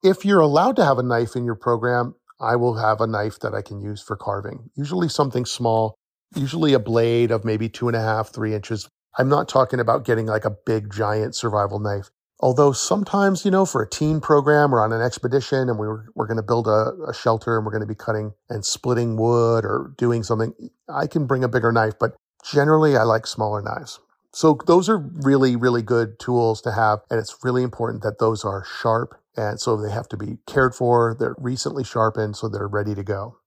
If 0.03 0.25
you're 0.25 0.39
allowed 0.39 0.75
to 0.75 0.86
have 0.86 0.98
a 0.98 1.03
knife 1.03 1.36
in 1.36 1.46
your 1.46 1.55
program, 1.55 2.15
I 2.39 2.55
will 2.55 2.75
have 2.75 3.01
a 3.01 3.08
knife 3.08 3.39
that 3.39 3.53
I 3.53 3.62
can 3.62 3.79
use 3.81 4.01
for 4.01 4.15
carving, 4.15 4.70
usually 4.75 5.10
something 5.10 5.46
small 5.46 5.96
usually 6.36 6.74
a 6.74 6.80
blade 6.80 7.32
of 7.32 7.46
maybe 7.46 7.70
two 7.70 7.88
and 7.88 7.96
a 7.96 8.02
half, 8.02 8.30
three 8.30 8.54
inches. 8.54 8.90
I'm 9.18 9.30
not 9.30 9.50
talking 9.50 9.80
about 9.80 10.06
getting 10.06 10.26
like 10.26 10.46
a 10.46 10.56
big 10.66 10.92
giant 10.92 11.36
survival 11.36 11.80
knife. 11.80 12.10
Although 12.40 12.72
sometimes, 12.72 13.46
you 13.46 13.52
know, 13.52 13.66
for 13.66 13.84
a 13.84 13.90
teen 13.90 14.20
program 14.20 14.74
or 14.74 14.82
on 14.82 14.92
an 14.92 15.02
expedition 15.02 15.70
and 15.70 15.78
we 15.78 15.88
were, 15.88 16.06
we're 16.16 16.26
going 16.26 16.38
to 16.38 16.44
build 16.44 16.68
a, 16.68 16.94
a 17.08 17.14
shelter 17.14 17.56
and 17.56 17.66
we're 17.66 17.72
going 17.72 17.82
to 17.82 17.88
be 17.88 17.96
cutting 17.96 18.34
and 18.50 18.66
splitting 18.66 19.16
wood 19.16 19.64
or 19.64 19.94
doing 19.98 20.24
something, 20.24 20.54
I 20.90 21.06
can 21.06 21.28
bring 21.28 21.44
a 21.44 21.48
bigger 21.48 21.72
knife, 21.72 21.94
but 22.00 22.16
generally 22.44 22.98
I 22.98 23.04
like 23.04 23.28
smaller 23.28 23.62
knives. 23.62 24.00
So 24.34 24.58
those 24.66 24.90
are 24.90 24.98
really, 24.98 25.56
really 25.56 25.84
good 25.84 26.18
tools 26.18 26.62
to 26.62 26.72
have. 26.72 27.02
And 27.12 27.20
it's 27.20 27.38
really 27.44 27.64
important 27.64 28.02
that 28.04 28.18
those 28.18 28.44
are 28.44 28.66
sharp. 28.82 29.20
And 29.38 29.60
so 29.60 29.78
they 29.78 29.92
have 29.92 30.10
to 30.10 30.18
be 30.18 30.38
cared 30.48 30.74
for. 30.74 31.16
They're 31.20 31.36
recently 31.38 31.84
sharpened 31.84 32.38
so 32.38 32.50
they're 32.50 32.68
ready 32.68 32.96
to 32.96 33.04
go. 33.04 33.38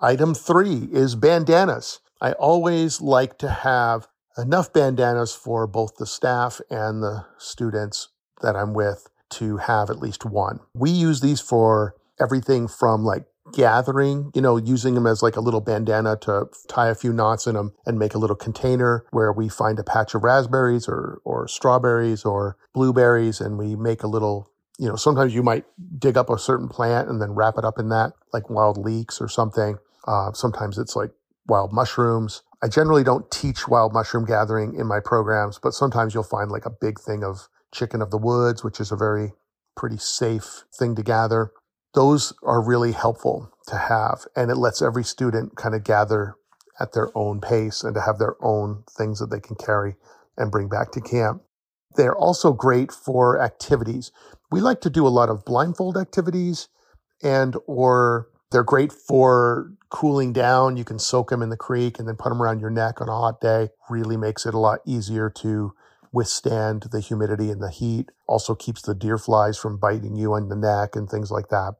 Item 0.00 0.32
three 0.32 0.88
is 0.92 1.16
bandanas. 1.16 1.98
I 2.20 2.30
always 2.32 3.00
like 3.00 3.36
to 3.38 3.50
have 3.50 4.06
enough 4.36 4.72
bandanas 4.72 5.34
for 5.34 5.66
both 5.66 5.96
the 5.96 6.06
staff 6.06 6.60
and 6.70 7.02
the 7.02 7.26
students 7.36 8.08
that 8.40 8.54
I'm 8.54 8.74
with 8.74 9.08
to 9.30 9.56
have 9.56 9.90
at 9.90 9.98
least 9.98 10.24
one. 10.24 10.60
We 10.72 10.90
use 10.90 11.20
these 11.20 11.40
for 11.40 11.96
everything 12.20 12.68
from 12.68 13.04
like 13.04 13.24
gathering, 13.52 14.30
you 14.36 14.40
know, 14.40 14.56
using 14.56 14.94
them 14.94 15.06
as 15.06 15.20
like 15.20 15.34
a 15.34 15.40
little 15.40 15.60
bandana 15.60 16.16
to 16.18 16.46
tie 16.68 16.90
a 16.90 16.94
few 16.94 17.12
knots 17.12 17.48
in 17.48 17.54
them 17.54 17.72
and 17.84 17.98
make 17.98 18.14
a 18.14 18.18
little 18.18 18.36
container 18.36 19.04
where 19.10 19.32
we 19.32 19.48
find 19.48 19.80
a 19.80 19.84
patch 19.84 20.14
of 20.14 20.22
raspberries 20.22 20.86
or, 20.86 21.20
or 21.24 21.48
strawberries 21.48 22.24
or 22.24 22.56
blueberries 22.72 23.40
and 23.40 23.58
we 23.58 23.74
make 23.74 24.04
a 24.04 24.08
little 24.08 24.48
you 24.80 24.88
know, 24.88 24.94
sometimes 24.94 25.34
you 25.34 25.42
might 25.42 25.64
dig 25.98 26.16
up 26.16 26.30
a 26.30 26.38
certain 26.38 26.68
plant 26.68 27.08
and 27.08 27.20
then 27.20 27.32
wrap 27.32 27.58
it 27.58 27.64
up 27.64 27.80
in 27.80 27.88
that, 27.88 28.12
like 28.32 28.48
wild 28.48 28.78
leeks 28.78 29.20
or 29.20 29.28
something. 29.28 29.76
Uh, 30.08 30.32
sometimes 30.32 30.78
it's 30.78 30.96
like 30.96 31.10
wild 31.48 31.72
mushrooms. 31.72 32.42
I 32.62 32.68
generally 32.68 33.04
don't 33.04 33.30
teach 33.30 33.68
wild 33.68 33.92
mushroom 33.92 34.24
gathering 34.24 34.74
in 34.74 34.86
my 34.86 35.00
programs, 35.00 35.60
but 35.62 35.74
sometimes 35.74 36.14
you'll 36.14 36.24
find 36.24 36.50
like 36.50 36.66
a 36.66 36.70
big 36.70 36.98
thing 36.98 37.22
of 37.22 37.48
chicken 37.74 38.00
of 38.02 38.10
the 38.10 38.18
woods, 38.18 38.64
which 38.64 38.80
is 38.80 38.90
a 38.90 38.96
very 38.96 39.34
pretty 39.76 39.98
safe 39.98 40.64
thing 40.74 40.96
to 40.96 41.02
gather. 41.02 41.52
Those 41.94 42.32
are 42.42 42.62
really 42.62 42.92
helpful 42.92 43.52
to 43.68 43.76
have, 43.76 44.26
and 44.34 44.50
it 44.50 44.56
lets 44.56 44.80
every 44.82 45.04
student 45.04 45.56
kind 45.56 45.74
of 45.74 45.84
gather 45.84 46.36
at 46.80 46.94
their 46.94 47.10
own 47.16 47.40
pace 47.40 47.84
and 47.84 47.94
to 47.94 48.00
have 48.00 48.18
their 48.18 48.36
own 48.42 48.84
things 48.96 49.20
that 49.20 49.30
they 49.30 49.40
can 49.40 49.56
carry 49.56 49.96
and 50.38 50.50
bring 50.50 50.68
back 50.68 50.90
to 50.92 51.02
camp. 51.02 51.42
They're 51.96 52.16
also 52.16 52.52
great 52.52 52.92
for 52.92 53.40
activities. 53.42 54.10
We 54.50 54.60
like 54.60 54.80
to 54.82 54.90
do 54.90 55.06
a 55.06 55.10
lot 55.10 55.28
of 55.28 55.44
blindfold 55.44 55.98
activities 55.98 56.68
and 57.22 57.56
or 57.66 58.28
they're 58.50 58.64
great 58.64 58.92
for 58.92 59.72
cooling 59.90 60.32
down. 60.32 60.76
You 60.76 60.84
can 60.84 60.98
soak 60.98 61.30
them 61.30 61.42
in 61.42 61.50
the 61.50 61.56
creek 61.56 61.98
and 61.98 62.08
then 62.08 62.16
put 62.16 62.30
them 62.30 62.42
around 62.42 62.60
your 62.60 62.70
neck 62.70 63.00
on 63.00 63.08
a 63.08 63.12
hot 63.12 63.40
day. 63.40 63.68
Really 63.88 64.16
makes 64.16 64.46
it 64.46 64.54
a 64.54 64.58
lot 64.58 64.80
easier 64.86 65.30
to 65.38 65.74
withstand 66.12 66.86
the 66.90 67.00
humidity 67.00 67.50
and 67.50 67.62
the 67.62 67.70
heat. 67.70 68.10
Also 68.26 68.54
keeps 68.54 68.82
the 68.82 68.94
deer 68.94 69.18
flies 69.18 69.58
from 69.58 69.78
biting 69.78 70.16
you 70.16 70.32
on 70.32 70.48
the 70.48 70.56
neck 70.56 70.96
and 70.96 71.08
things 71.08 71.30
like 71.30 71.48
that. 71.48 71.74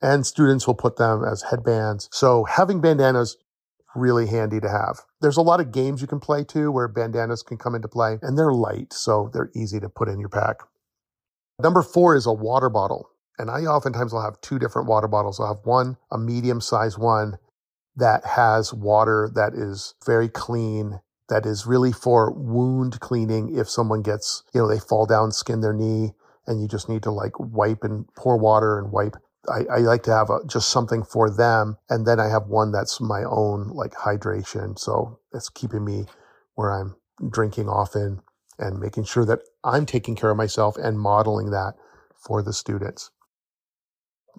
And 0.00 0.26
students 0.26 0.66
will 0.66 0.74
put 0.74 0.96
them 0.96 1.24
as 1.24 1.42
headbands. 1.42 2.08
So 2.12 2.44
having 2.44 2.80
bandanas 2.80 3.36
really 3.94 4.26
handy 4.26 4.60
to 4.60 4.68
have. 4.68 5.00
There's 5.20 5.36
a 5.36 5.42
lot 5.42 5.60
of 5.60 5.72
games 5.72 6.00
you 6.00 6.06
can 6.06 6.20
play 6.20 6.44
too 6.44 6.70
where 6.70 6.88
bandanas 6.88 7.42
can 7.42 7.56
come 7.56 7.74
into 7.74 7.88
play 7.88 8.18
and 8.22 8.38
they're 8.38 8.52
light, 8.52 8.92
so 8.92 9.30
they're 9.32 9.50
easy 9.54 9.80
to 9.80 9.88
put 9.88 10.08
in 10.08 10.20
your 10.20 10.28
pack. 10.28 10.60
Number 11.60 11.82
four 11.82 12.14
is 12.14 12.26
a 12.26 12.32
water 12.32 12.70
bottle. 12.70 13.10
And 13.38 13.50
I 13.50 13.60
oftentimes 13.60 14.12
will 14.12 14.22
have 14.22 14.40
two 14.40 14.58
different 14.58 14.88
water 14.88 15.08
bottles. 15.08 15.38
I'll 15.38 15.54
have 15.54 15.64
one, 15.64 15.96
a 16.10 16.18
medium 16.18 16.60
sized 16.60 16.98
one 16.98 17.38
that 17.96 18.24
has 18.24 18.74
water 18.74 19.30
that 19.34 19.54
is 19.54 19.94
very 20.04 20.28
clean, 20.28 21.00
that 21.28 21.46
is 21.46 21.66
really 21.66 21.92
for 21.92 22.32
wound 22.32 23.00
cleaning. 23.00 23.56
If 23.56 23.68
someone 23.68 24.02
gets, 24.02 24.42
you 24.54 24.60
know, 24.60 24.68
they 24.68 24.80
fall 24.80 25.06
down, 25.06 25.32
skin 25.32 25.60
their 25.60 25.72
knee, 25.72 26.12
and 26.46 26.60
you 26.60 26.68
just 26.68 26.88
need 26.88 27.02
to 27.04 27.10
like 27.10 27.38
wipe 27.38 27.84
and 27.84 28.06
pour 28.16 28.38
water 28.38 28.78
and 28.78 28.90
wipe 28.90 29.16
I, 29.48 29.64
I 29.70 29.78
like 29.78 30.02
to 30.04 30.12
have 30.12 30.30
a, 30.30 30.40
just 30.46 30.70
something 30.70 31.02
for 31.02 31.30
them. 31.30 31.78
And 31.88 32.06
then 32.06 32.20
I 32.20 32.28
have 32.28 32.46
one 32.46 32.72
that's 32.72 33.00
my 33.00 33.24
own 33.24 33.68
like 33.68 33.92
hydration. 33.92 34.78
So 34.78 35.18
it's 35.32 35.48
keeping 35.48 35.84
me 35.84 36.04
where 36.54 36.72
I'm 36.72 36.96
drinking 37.30 37.68
often 37.68 38.20
and 38.58 38.78
making 38.80 39.04
sure 39.04 39.24
that 39.24 39.40
I'm 39.64 39.86
taking 39.86 40.16
care 40.16 40.30
of 40.30 40.36
myself 40.36 40.76
and 40.76 40.98
modeling 40.98 41.50
that 41.50 41.74
for 42.16 42.42
the 42.42 42.52
students. 42.52 43.10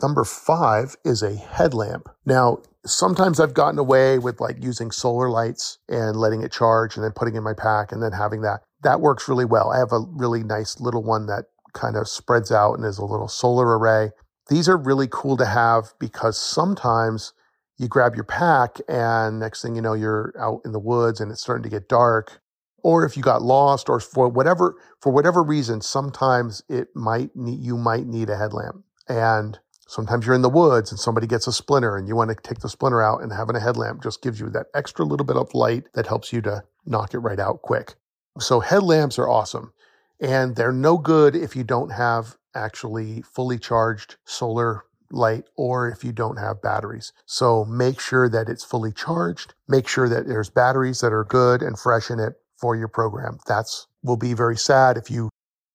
Number 0.02 0.24
five 0.24 0.96
is 1.04 1.22
a 1.22 1.36
headlamp. 1.36 2.10
Now, 2.26 2.60
sometimes 2.86 3.40
I've 3.40 3.54
gotten 3.54 3.80
away 3.80 4.20
with 4.20 4.40
like 4.40 4.64
using 4.64 4.92
solar 4.92 5.30
lights 5.30 5.80
and 5.90 6.16
letting 6.16 6.44
it 6.44 6.52
charge 6.52 6.96
and 6.96 7.04
then 7.04 7.12
putting 7.12 7.36
in 7.36 7.44
my 7.44 7.54
pack 7.54 7.92
and 7.92 8.02
then 8.02 8.14
having 8.14 8.42
that. 8.42 8.62
That 8.84 9.02
works 9.02 9.28
really 9.28 9.46
well. 9.46 9.72
I 9.72 9.80
have 9.80 9.92
a 9.92 10.00
really 10.00 10.44
nice 10.44 10.80
little 10.80 11.04
one 11.04 11.26
that 11.28 11.46
kind 11.74 11.98
of 11.98 12.08
spreads 12.08 12.52
out 12.52 12.76
and 12.76 12.86
is 12.86 12.98
a 12.98 13.06
little 13.06 13.28
solar 13.28 13.78
array 13.78 14.12
these 14.50 14.68
are 14.68 14.78
really 14.78 15.08
cool 15.10 15.38
to 15.38 15.46
have 15.46 15.94
because 16.00 16.38
sometimes 16.38 17.34
you 17.78 17.88
grab 17.88 18.16
your 18.16 18.26
pack 18.26 18.78
and 18.90 19.40
next 19.40 19.62
thing 19.62 19.76
you 19.76 19.82
know, 19.82 19.94
you're 19.94 20.34
out 20.38 20.62
in 20.66 20.74
the 20.74 20.80
woods 20.80 21.22
and 21.22 21.32
it's 21.32 21.42
starting 21.42 21.64
to 21.64 21.70
get 21.70 21.88
dark. 21.88 22.42
Or 22.82 23.06
if 23.06 23.16
you 23.16 23.24
got 23.24 23.42
lost 23.42 23.90
or 23.90 24.00
for 24.00 24.28
whatever, 24.28 24.76
for 25.02 25.12
whatever 25.12 25.44
reason, 25.44 25.82
sometimes 25.82 26.64
it 26.68 26.90
might 26.96 27.36
need, 27.36 27.60
you 27.60 27.78
might 27.78 28.08
need 28.08 28.30
a 28.30 28.38
headlamp. 28.38 28.84
And 29.08 29.60
sometimes 29.90 30.26
you're 30.26 30.36
in 30.36 30.44
the 30.44 30.50
woods 30.50 30.92
and 30.92 31.00
somebody 31.00 31.26
gets 31.26 31.48
a 31.48 31.52
splinter 31.52 31.98
and 31.98 32.08
you 32.08 32.16
want 32.16 32.30
to 32.30 32.36
take 32.36 32.60
the 32.60 32.70
splinter 32.70 33.02
out 33.02 33.24
and 33.24 33.34
having 33.34 33.56
a 33.56 33.60
headlamp 33.60 34.04
just 34.04 34.22
gives 34.22 34.40
you 34.40 34.50
that 34.50 34.68
extra 34.76 35.04
little 35.04 35.26
bit 35.26 35.36
of 35.36 35.54
light 35.56 35.86
that 35.94 36.06
helps 36.06 36.32
you 36.32 36.42
to 36.42 36.64
knock 36.86 37.14
it 37.14 37.20
right 37.20 37.40
out 37.40 37.64
quick. 37.64 37.96
So 38.40 38.60
headlamps 38.60 39.18
are 39.18 39.28
awesome 39.28 39.74
and 40.22 40.56
they're 40.56 40.72
no 40.72 40.98
good 40.98 41.36
if 41.36 41.56
you 41.56 41.64
don't 41.64 41.90
have 41.90 42.38
actually 42.56 43.22
fully 43.24 43.58
charged 43.58 44.18
solar 44.26 44.84
light 45.12 45.46
or 45.56 45.90
if 45.90 46.04
you 46.04 46.12
don't 46.12 46.38
have 46.38 46.62
batteries. 46.62 47.12
So 47.26 47.66
make 47.66 48.00
sure 48.00 48.30
that 48.30 48.48
it's 48.48 48.64
fully 48.64 48.92
charged. 48.92 49.56
Make 49.68 49.88
sure 49.88 50.08
that 50.08 50.28
there's 50.28 50.52
batteries 50.52 51.00
that 51.02 51.14
are 51.14 51.24
good 51.24 51.64
and 51.64 51.80
fresh 51.80 52.12
in 52.12 52.20
it 52.20 52.36
for 52.58 52.76
your 52.76 52.88
program. 52.88 53.40
That's 53.48 53.88
will 54.04 54.18
be 54.18 54.34
very 54.34 54.56
sad 54.56 54.98
if 54.98 55.10
you 55.10 55.30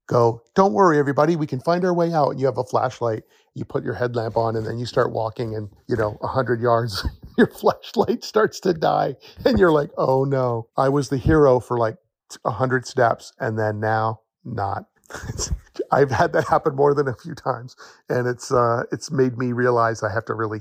go, 0.07 0.43
don't 0.55 0.73
worry, 0.73 0.99
everybody, 0.99 1.37
we 1.37 1.47
can 1.47 1.61
find 1.61 1.85
our 1.85 1.95
way 1.95 2.13
out. 2.13 2.31
And 2.31 2.41
you 2.41 2.47
have 2.47 2.59
a 2.59 2.65
flashlight, 2.65 3.25
you 3.55 3.65
put 3.65 3.85
your 3.85 3.95
headlamp 3.95 4.37
on, 4.37 4.57
and 4.57 4.67
then 4.67 4.79
you 4.79 4.87
start 4.87 5.13
walking, 5.13 5.55
and 5.55 5.69
you 5.89 5.97
know, 5.97 6.19
a 6.23 6.29
hundred 6.29 6.61
yards, 6.61 7.07
your 7.39 7.49
flashlight 7.49 8.25
starts 8.25 8.61
to 8.61 8.75
die, 8.75 9.15
and 9.45 9.59
you're 9.59 9.73
like, 9.73 9.91
oh 9.97 10.25
no, 10.25 10.69
I 10.77 10.89
was 10.89 11.09
the 11.09 11.19
hero 11.19 11.61
for 11.61 11.79
like 11.79 11.97
a 12.45 12.51
hundred 12.51 12.87
steps, 12.87 13.33
and 13.39 13.59
then 13.59 13.81
now 13.81 14.21
not. 14.45 14.85
I've 15.93 16.11
had 16.11 16.33
that 16.33 16.49
happen 16.49 16.75
more 16.75 16.95
than 16.95 17.09
a 17.09 17.15
few 17.15 17.35
times, 17.35 17.77
and 18.09 18.27
it's 18.27 18.53
uh, 18.53 18.85
it's 18.93 19.11
made 19.11 19.39
me 19.39 19.53
realize 19.53 20.03
I 20.03 20.13
have 20.13 20.25
to 20.27 20.35
really 20.35 20.61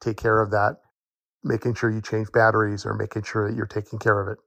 take 0.00 0.16
care 0.16 0.40
of 0.40 0.50
that, 0.50 0.76
making 1.44 1.74
sure 1.74 1.90
you 1.90 2.00
change 2.00 2.30
batteries 2.32 2.84
or 2.84 2.94
making 2.94 3.22
sure 3.22 3.48
that 3.48 3.56
you're 3.56 3.66
taking 3.66 3.98
care 3.98 4.20
of 4.20 4.28
it. 4.28 4.38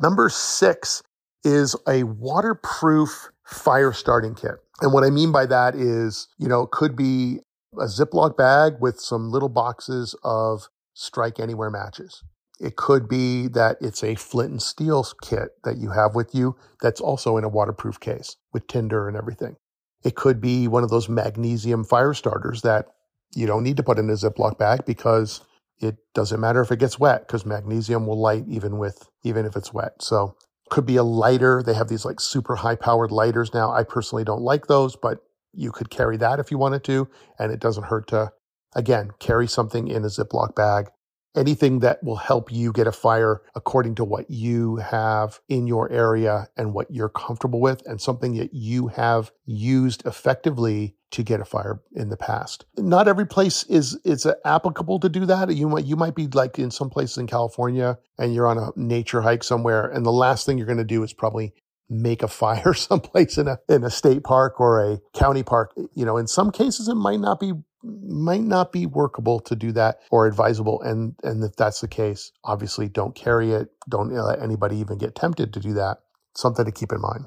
Number 0.00 0.28
six 0.28 1.02
is 1.44 1.76
a 1.88 2.04
waterproof 2.04 3.30
fire 3.52 3.92
starting 3.92 4.34
kit. 4.34 4.56
And 4.80 4.92
what 4.92 5.04
I 5.04 5.10
mean 5.10 5.32
by 5.32 5.46
that 5.46 5.74
is, 5.74 6.28
you 6.38 6.48
know, 6.48 6.62
it 6.62 6.70
could 6.70 6.96
be 6.96 7.40
a 7.78 7.84
Ziploc 7.84 8.36
bag 8.36 8.74
with 8.80 9.00
some 9.00 9.30
little 9.30 9.48
boxes 9.48 10.14
of 10.24 10.68
strike 10.94 11.38
anywhere 11.38 11.70
matches. 11.70 12.22
It 12.60 12.76
could 12.76 13.08
be 13.08 13.48
that 13.48 13.76
it's 13.80 14.04
a 14.04 14.14
flint 14.14 14.50
and 14.50 14.62
steel 14.62 15.06
kit 15.22 15.50
that 15.64 15.78
you 15.78 15.90
have 15.90 16.14
with 16.14 16.34
you 16.34 16.56
that's 16.80 17.00
also 17.00 17.36
in 17.36 17.44
a 17.44 17.48
waterproof 17.48 17.98
case 17.98 18.36
with 18.52 18.66
tinder 18.66 19.08
and 19.08 19.16
everything. 19.16 19.56
It 20.04 20.14
could 20.14 20.40
be 20.40 20.68
one 20.68 20.84
of 20.84 20.90
those 20.90 21.08
magnesium 21.08 21.84
fire 21.84 22.14
starters 22.14 22.62
that 22.62 22.86
you 23.34 23.46
don't 23.46 23.62
need 23.62 23.76
to 23.78 23.82
put 23.82 23.98
in 23.98 24.10
a 24.10 24.14
Ziploc 24.14 24.58
bag 24.58 24.84
because 24.84 25.40
it 25.80 25.96
doesn't 26.14 26.40
matter 26.40 26.60
if 26.60 26.70
it 26.70 26.78
gets 26.78 26.98
wet 26.98 27.26
because 27.26 27.46
magnesium 27.46 28.06
will 28.06 28.20
light 28.20 28.44
even 28.48 28.78
with 28.78 29.08
even 29.24 29.46
if 29.46 29.56
it's 29.56 29.72
wet. 29.72 30.00
So 30.00 30.36
could 30.70 30.86
be 30.86 30.96
a 30.96 31.02
lighter. 31.02 31.62
They 31.64 31.74
have 31.74 31.88
these 31.88 32.04
like 32.04 32.20
super 32.20 32.56
high 32.56 32.76
powered 32.76 33.12
lighters 33.12 33.52
now. 33.52 33.72
I 33.72 33.82
personally 33.82 34.24
don't 34.24 34.42
like 34.42 34.66
those, 34.66 34.96
but 34.96 35.18
you 35.52 35.70
could 35.70 35.90
carry 35.90 36.16
that 36.16 36.40
if 36.40 36.50
you 36.50 36.58
wanted 36.58 36.84
to, 36.84 37.08
and 37.38 37.52
it 37.52 37.60
doesn't 37.60 37.84
hurt 37.84 38.08
to 38.08 38.32
again 38.74 39.10
carry 39.18 39.46
something 39.46 39.88
in 39.88 40.04
a 40.04 40.08
Ziploc 40.08 40.54
bag 40.54 40.88
anything 41.36 41.80
that 41.80 42.02
will 42.02 42.16
help 42.16 42.52
you 42.52 42.72
get 42.72 42.86
a 42.86 42.92
fire 42.92 43.42
according 43.54 43.94
to 43.96 44.04
what 44.04 44.30
you 44.30 44.76
have 44.76 45.40
in 45.48 45.66
your 45.66 45.90
area 45.90 46.48
and 46.56 46.74
what 46.74 46.90
you're 46.90 47.08
comfortable 47.08 47.60
with 47.60 47.82
and 47.86 48.00
something 48.00 48.36
that 48.36 48.52
you 48.52 48.88
have 48.88 49.32
used 49.46 50.04
effectively 50.06 50.96
to 51.10 51.22
get 51.22 51.40
a 51.40 51.44
fire 51.44 51.80
in 51.94 52.08
the 52.08 52.16
past. 52.16 52.64
Not 52.76 53.06
every 53.06 53.26
place 53.26 53.64
is 53.64 53.98
is 54.04 54.26
applicable 54.44 55.00
to 55.00 55.08
do 55.08 55.26
that. 55.26 55.54
You 55.54 55.68
might 55.68 55.84
you 55.84 55.96
might 55.96 56.14
be 56.14 56.26
like 56.26 56.58
in 56.58 56.70
some 56.70 56.90
places 56.90 57.18
in 57.18 57.26
California 57.26 57.98
and 58.18 58.34
you're 58.34 58.46
on 58.46 58.58
a 58.58 58.70
nature 58.76 59.20
hike 59.20 59.44
somewhere 59.44 59.88
and 59.88 60.04
the 60.04 60.12
last 60.12 60.46
thing 60.46 60.58
you're 60.58 60.66
going 60.66 60.78
to 60.78 60.84
do 60.84 61.02
is 61.02 61.12
probably 61.12 61.52
make 61.88 62.22
a 62.22 62.28
fire 62.42 62.74
someplace 62.74 63.38
in 63.38 63.46
a 63.48 63.58
in 63.68 63.84
a 63.84 63.90
state 63.90 64.24
park 64.24 64.58
or 64.58 64.80
a 64.80 64.98
county 65.14 65.42
park. 65.42 65.72
You 65.94 66.04
know, 66.04 66.16
in 66.16 66.26
some 66.26 66.50
cases 66.50 66.88
it 66.88 66.94
might 66.94 67.20
not 67.20 67.38
be 67.38 67.52
might 67.82 68.42
not 68.42 68.72
be 68.72 68.86
workable 68.86 69.40
to 69.40 69.56
do 69.56 69.72
that 69.72 70.00
or 70.10 70.26
advisable. 70.26 70.80
And 70.82 71.14
and 71.22 71.42
if 71.42 71.56
that's 71.56 71.80
the 71.80 71.88
case, 71.88 72.32
obviously 72.44 72.88
don't 72.88 73.14
carry 73.14 73.52
it. 73.52 73.68
Don't 73.88 74.12
let 74.12 74.40
anybody 74.40 74.76
even 74.76 74.98
get 74.98 75.14
tempted 75.14 75.52
to 75.52 75.60
do 75.60 75.72
that. 75.74 75.98
Something 76.34 76.64
to 76.64 76.72
keep 76.72 76.92
in 76.92 77.00
mind. 77.00 77.26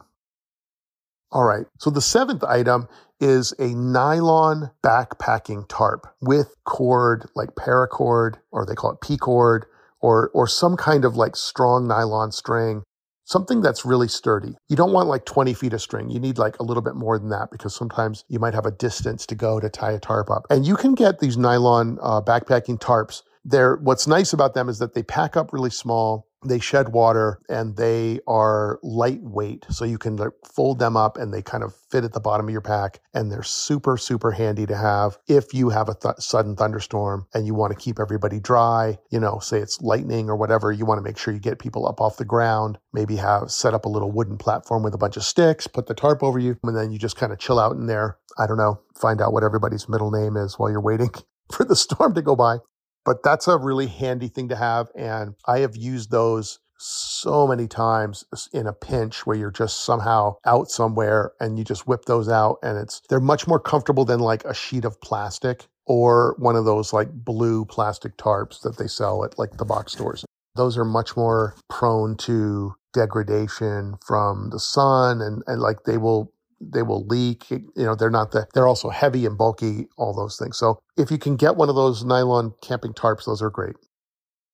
All 1.32 1.44
right. 1.44 1.66
So 1.80 1.90
the 1.90 2.02
seventh 2.02 2.44
item 2.44 2.88
is 3.20 3.54
a 3.60 3.68
nylon 3.68 4.72
backpacking 4.84 5.68
tarp 5.68 6.08
with 6.22 6.56
cord, 6.66 7.30
like 7.36 7.56
paracord, 7.56 8.36
or 8.52 8.66
they 8.66 8.76
call 8.76 8.92
it 8.92 9.02
P 9.02 9.18
cord, 9.18 9.66
or 10.00 10.30
or 10.34 10.48
some 10.48 10.78
kind 10.78 11.06
of 11.06 11.16
like 11.16 11.36
strong 11.36 11.88
nylon 11.88 12.32
string 12.32 12.84
something 13.26 13.62
that's 13.62 13.86
really 13.86 14.08
sturdy. 14.08 14.56
You 14.70 14.76
don't 14.76 14.94
want 14.94 15.10
like 15.10 15.26
20 15.26 15.54
feet 15.54 15.74
of 15.74 15.82
string. 15.82 16.10
You 16.10 16.20
need 16.20 16.38
like 16.38 16.58
a 16.60 16.64
little 16.64 16.84
bit 16.84 16.96
more 16.96 17.20
than 17.20 17.30
that 17.30 17.50
because 17.52 17.76
sometimes 17.76 18.24
you 18.30 18.40
might 18.40 18.54
have 18.54 18.66
a 18.66 18.72
distance 18.72 19.26
to 19.28 19.36
go 19.36 19.60
to 19.60 19.70
tie 19.70 19.92
a 19.92 20.00
tarp 20.00 20.30
up. 20.30 20.46
And 20.50 20.66
you 20.66 20.76
can 20.76 20.94
get 20.96 21.20
these 21.20 21.38
nylon 21.38 21.98
uh, 22.02 22.22
backpacking 22.22 22.80
tarps. 22.80 23.24
They're, 23.44 23.76
what's 23.78 24.08
nice 24.08 24.34
about 24.34 24.54
them 24.54 24.70
is 24.70 24.80
that 24.80 24.94
they 24.94 25.04
pack 25.04 25.36
up 25.36 25.52
really 25.52 25.70
small 25.70 26.28
they 26.48 26.60
shed 26.60 26.90
water 26.90 27.40
and 27.50 27.76
they 27.76 28.20
are 28.28 28.80
lightweight. 28.84 29.66
So 29.70 29.86
you 29.86 29.98
can 29.98 30.20
fold 30.44 30.80
them 30.80 30.98
up 30.98 31.18
and 31.18 31.34
they 31.34 31.42
kind 31.42 31.64
of 31.64 31.76
fit 31.90 32.04
at 32.04 32.14
the 32.14 32.20
bottom 32.20 32.48
of 32.48 32.52
your 32.52 32.62
pack. 32.62 33.00
And 33.14 33.32
they're 33.32 33.44
super, 33.44 33.98
super 33.98 34.32
handy 34.32 34.66
to 34.66 34.76
have 34.76 35.18
if 35.28 35.54
you 35.54 35.70
have 35.70 35.90
a 35.90 35.96
th- 35.96 36.16
sudden 36.20 36.56
thunderstorm 36.56 37.28
and 37.34 37.46
you 37.46 37.54
want 37.54 37.72
to 37.72 37.80
keep 37.80 38.00
everybody 38.00 38.40
dry. 38.40 38.98
You 39.12 39.20
know, 39.20 39.40
say 39.40 39.60
it's 39.60 39.82
lightning 39.82 40.30
or 40.30 40.36
whatever. 40.36 40.72
You 40.72 40.86
want 40.86 41.00
to 41.00 41.04
make 41.04 41.18
sure 41.18 41.34
you 41.34 41.40
get 41.40 41.60
people 41.60 41.88
up 41.88 42.02
off 42.02 42.18
the 42.18 42.26
ground. 42.26 42.78
Maybe 42.94 43.16
have 43.18 43.52
set 43.52 43.74
up 43.74 43.86
a 43.86 43.90
little 43.90 44.12
wooden 44.12 44.38
platform 44.38 44.84
with 44.84 44.94
a 44.94 45.00
bunch 45.00 45.18
of 45.18 45.24
sticks, 45.24 45.68
put 45.68 45.88
the 45.88 45.94
tarp 45.94 46.24
over 46.24 46.40
you, 46.40 46.58
and 46.64 46.76
then 46.76 46.92
you 46.92 47.00
just 47.00 47.18
kind 47.18 47.32
of 47.32 47.40
chill 47.40 47.60
out 47.60 47.76
in 47.76 47.88
there. 47.88 48.18
I 48.38 48.48
don't 48.48 48.58
know, 48.58 48.80
find 48.96 49.22
out 49.22 49.34
what 49.34 49.44
everybody's 49.44 49.88
middle 49.88 50.12
name 50.12 50.36
is 50.36 50.60
while 50.60 50.70
you're 50.70 50.82
waiting 50.82 51.10
for 51.52 51.64
the 51.64 51.76
storm 51.76 52.14
to 52.16 52.22
go 52.22 52.36
by. 52.36 52.58
But 53.06 53.24
that's 53.24 53.48
a 53.48 53.58
really 53.58 53.88
handy 53.88 54.28
thing 54.28 54.50
to 54.50 54.56
have. 54.56 54.90
And 54.96 55.36
I 55.46 55.60
have 55.60 55.76
used 55.76 56.12
those 56.12 56.60
so 56.78 57.48
many 57.48 57.68
times 57.68 58.26
in 58.54 58.68
a 58.68 58.74
pinch 58.74 59.26
where 59.26 59.38
you're 59.38 59.52
just 59.52 59.86
somehow 59.86 60.36
out 60.46 60.70
somewhere 60.70 61.32
and 61.40 61.58
you 61.58 61.64
just 61.64 61.88
whip 61.88 62.06
those 62.06 62.28
out 62.28 62.58
and 62.64 62.78
it's 62.78 63.02
they're 63.10 63.20
much 63.20 63.48
more 63.48 63.60
comfortable 63.60 64.04
than 64.06 64.20
like 64.20 64.44
a 64.44 64.54
sheet 64.54 64.84
of 64.84 65.00
plastic 65.02 65.68
or 65.86 66.36
one 66.38 66.56
of 66.56 66.66
those 66.66 66.92
like 66.92 67.10
blue 67.12 67.64
plastic 67.66 68.18
tarps 68.18 68.62
that 68.62 68.78
they 68.78 68.88
sell 68.88 69.24
at 69.24 69.38
like 69.40 69.58
the 69.58 69.66
box 69.66 69.94
stores. 69.94 70.26
Those 70.56 70.78
are 70.78 70.86
much 70.86 71.16
more 71.16 71.56
prone 71.70 72.18
to 72.18 72.76
degradation 72.94 73.96
from 74.06 74.50
the 74.52 74.60
sun 74.60 75.22
and, 75.22 75.44
and 75.48 75.62
like 75.62 75.84
they 75.84 75.98
will 75.98 76.32
they 76.72 76.82
will 76.82 77.06
leak 77.06 77.50
you 77.50 77.64
know 77.76 77.96
they're 77.96 78.10
not 78.10 78.32
the 78.32 78.48
they're 78.54 78.68
also 78.68 78.90
heavy 78.90 79.26
and 79.26 79.38
bulky 79.38 79.88
all 79.98 80.14
those 80.14 80.38
things. 80.38 80.58
So 80.58 80.80
if 80.98 81.12
you 81.12 81.18
can 81.18 81.36
get 81.36 81.56
one 81.56 81.70
of 81.70 81.76
those 81.76 82.04
nylon 82.04 82.54
camping 82.62 82.94
tarps 82.94 83.26
those 83.26 83.42
are 83.42 83.50
great. 83.50 83.76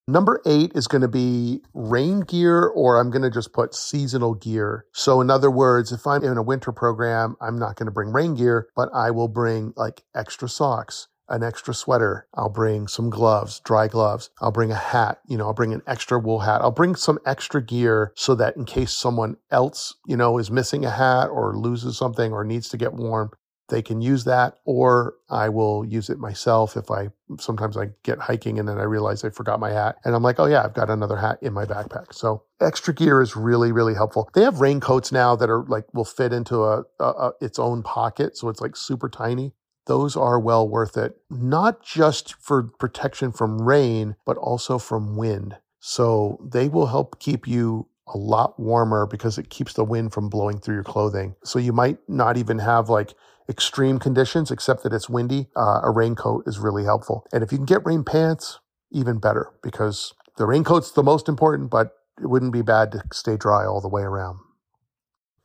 Number 0.08 0.42
eight 0.46 0.72
is 0.76 0.88
going 0.88 1.04
to 1.04 1.08
be 1.08 1.62
rain 1.74 2.22
gear, 2.22 2.66
or 2.66 3.00
I'm 3.00 3.12
going 3.12 3.22
to 3.22 3.30
just 3.30 3.54
put 3.54 3.76
seasonal 3.76 4.34
gear. 4.34 4.86
So, 4.94 5.22
in 5.22 5.30
other 5.30 5.52
words, 5.52 5.92
if 5.92 6.08
I'm 6.08 6.24
in 6.24 6.38
a 6.38 6.44
winter 6.44 6.72
program, 6.72 7.36
I'm 7.40 7.58
not 7.58 7.76
going 7.76 7.86
to 7.86 7.92
bring 7.92 8.12
rain 8.12 8.36
gear, 8.36 8.68
but 8.76 8.90
I 8.94 9.12
will 9.12 9.28
bring 9.28 9.74
like 9.78 10.02
extra 10.16 10.50
socks, 10.50 11.08
an 11.30 11.44
extra 11.44 11.74
sweater. 11.74 12.28
I'll 12.34 12.50
bring 12.50 12.88
some 12.88 13.10
gloves, 13.10 13.62
dry 13.62 13.88
gloves. 13.88 14.30
I'll 14.42 14.52
bring 14.52 14.72
a 14.72 14.76
hat. 14.76 15.20
You 15.28 15.38
know, 15.38 15.48
I'll 15.48 15.54
bring 15.54 15.74
an 15.74 15.82
extra 15.88 16.20
wool 16.20 16.40
hat. 16.40 16.62
I'll 16.62 16.72
bring 16.72 16.96
some 16.96 17.20
extra 17.26 17.62
gear 17.62 18.12
so 18.16 18.36
that 18.36 18.58
in 18.58 18.66
case 18.66 18.92
someone 18.92 19.38
else, 19.50 19.96
you 20.06 20.18
know, 20.18 20.38
is 20.38 20.52
missing 20.52 20.86
a 20.86 20.92
hat 20.92 21.30
or 21.30 21.56
loses 21.58 21.98
something 21.98 22.32
or 22.34 22.44
needs 22.44 22.70
to 22.70 22.78
get 22.78 22.94
warm, 22.94 23.32
they 23.72 23.82
can 23.82 24.02
use 24.02 24.26
that 24.26 24.58
or 24.66 25.16
I 25.30 25.50
will 25.50 25.86
use 25.86 26.10
it 26.10 26.20
myself 26.20 26.76
if 26.76 26.92
I 26.92 27.10
sometimes 27.40 27.78
I 27.78 27.92
get 28.04 28.20
hiking 28.20 28.60
and 28.60 28.68
then 28.68 28.78
I 28.78 28.84
realize 28.84 29.24
I 29.24 29.30
forgot 29.30 29.62
my 29.62 29.72
hat 29.72 29.96
and 30.04 30.14
I'm 30.14 30.22
like, 30.22 30.40
oh 30.40 30.46
yeah, 30.46 30.64
I've 30.64 30.74
got 30.74 30.90
another 30.90 31.16
hat 31.16 31.40
in 31.42 31.54
my 31.54 31.66
backpack. 31.66 32.14
So 32.14 32.44
extra 32.60 32.94
gear 32.94 33.22
is 33.22 33.36
really, 33.36 33.72
really 33.72 33.94
helpful. 33.94 34.30
They 34.34 34.44
have 34.44 34.60
raincoats 34.60 35.12
now 35.12 35.38
that 35.38 35.50
are 35.50 35.64
like 35.64 35.86
will 35.94 36.06
fit 36.06 36.34
into 36.34 36.66
a, 36.66 36.84
a, 37.00 37.06
a 37.06 37.32
its 37.40 37.58
own 37.58 37.82
pocket. 37.82 38.38
So 38.38 38.50
it's 38.50 38.60
like 38.60 38.76
super 38.76 39.08
tiny 39.08 39.54
those 39.86 40.16
are 40.16 40.40
well 40.40 40.68
worth 40.68 40.98
it, 40.98 41.18
not 41.30 41.84
just 41.84 42.36
for 42.36 42.64
protection 42.64 43.32
from 43.32 43.62
rain, 43.62 44.16
but 44.26 44.38
also 44.38 44.78
from 44.78 45.18
wind. 45.18 45.58
So 45.80 46.40
they 46.44 46.70
will 46.70 46.88
help 46.88 47.20
keep 47.20 47.48
you 47.48 47.88
a 48.14 48.18
lot 48.18 48.60
warmer 48.60 49.06
because 49.06 49.38
it 49.38 49.50
keeps 49.50 49.74
the 49.74 49.84
wind 49.84 50.14
from 50.14 50.30
blowing 50.30 50.60
through 50.60 50.76
your 50.76 50.84
clothing. 50.84 51.36
So 51.44 51.60
you 51.60 51.74
might 51.74 51.98
not 52.08 52.38
even 52.38 52.60
have 52.60 52.90
like 52.90 53.14
extreme 53.50 54.00
conditions, 54.00 54.52
except 54.52 54.84
that 54.84 54.94
it's 54.94 55.10
windy. 55.10 55.48
Uh, 55.56 55.82
a 55.84 55.92
raincoat 55.92 56.48
is 56.48 56.60
really 56.60 56.84
helpful. 56.84 57.26
And 57.34 57.44
if 57.44 57.52
you 57.52 57.58
can 57.58 57.66
get 57.66 57.86
rain 57.86 58.04
pants, 58.04 58.60
even 58.92 59.20
better 59.20 59.52
because 59.64 60.14
the 60.38 60.46
raincoat's 60.46 60.92
the 60.92 61.04
most 61.04 61.28
important, 61.28 61.70
but 61.70 61.94
it 62.22 62.28
wouldn't 62.28 62.54
be 62.54 62.62
bad 62.62 62.92
to 62.92 63.04
stay 63.12 63.38
dry 63.38 63.66
all 63.66 63.82
the 63.82 63.90
way 63.90 64.04
around. 64.04 64.40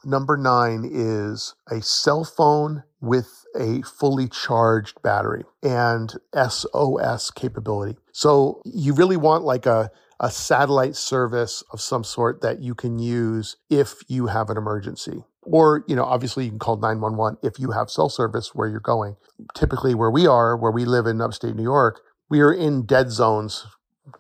Number 0.07 0.37
nine 0.37 0.89
is 0.89 1.57
a 1.69 1.83
cell 1.83 2.23
phone 2.23 2.85
with 3.01 3.45
a 3.59 3.83
fully 3.83 4.29
charged 4.29 5.03
battery 5.03 5.43
and 5.65 6.15
SOS 6.33 7.33
capability. 7.33 7.99
So 8.13 8.63
you 8.65 8.95
really 8.95 9.17
want 9.17 9.43
like 9.43 9.67
a, 9.67 9.91
a 10.21 10.31
satellite 10.31 10.95
service 10.95 11.65
of 11.73 11.81
some 11.81 12.05
sort 12.05 12.41
that 12.43 12.63
you 12.63 12.73
can 12.73 13.01
use 13.01 13.57
if 13.69 13.97
you 14.07 14.29
have 14.29 14.49
an 14.49 14.57
emergency. 14.57 15.25
Or, 15.43 15.85
you 15.89 15.97
know, 15.97 16.05
obviously 16.05 16.45
you 16.45 16.51
can 16.51 16.61
call 16.61 16.77
911 16.77 17.39
if 17.43 17.59
you 17.59 17.73
have 17.73 17.91
cell 17.91 18.09
service 18.09 18.55
where 18.55 18.69
you're 18.69 18.79
going. 18.79 19.17
Typically 19.57 19.97
where 19.97 20.11
we 20.13 20.25
are, 20.29 20.57
where 20.57 20.71
we 20.71 20.85
live 20.85 21.07
in 21.07 21.21
upstate 21.21 21.57
New 21.57 21.65
York, 21.65 22.01
we 22.31 22.41
are 22.43 22.53
in 22.53 22.87
dead 22.87 23.11
zones 23.11 23.67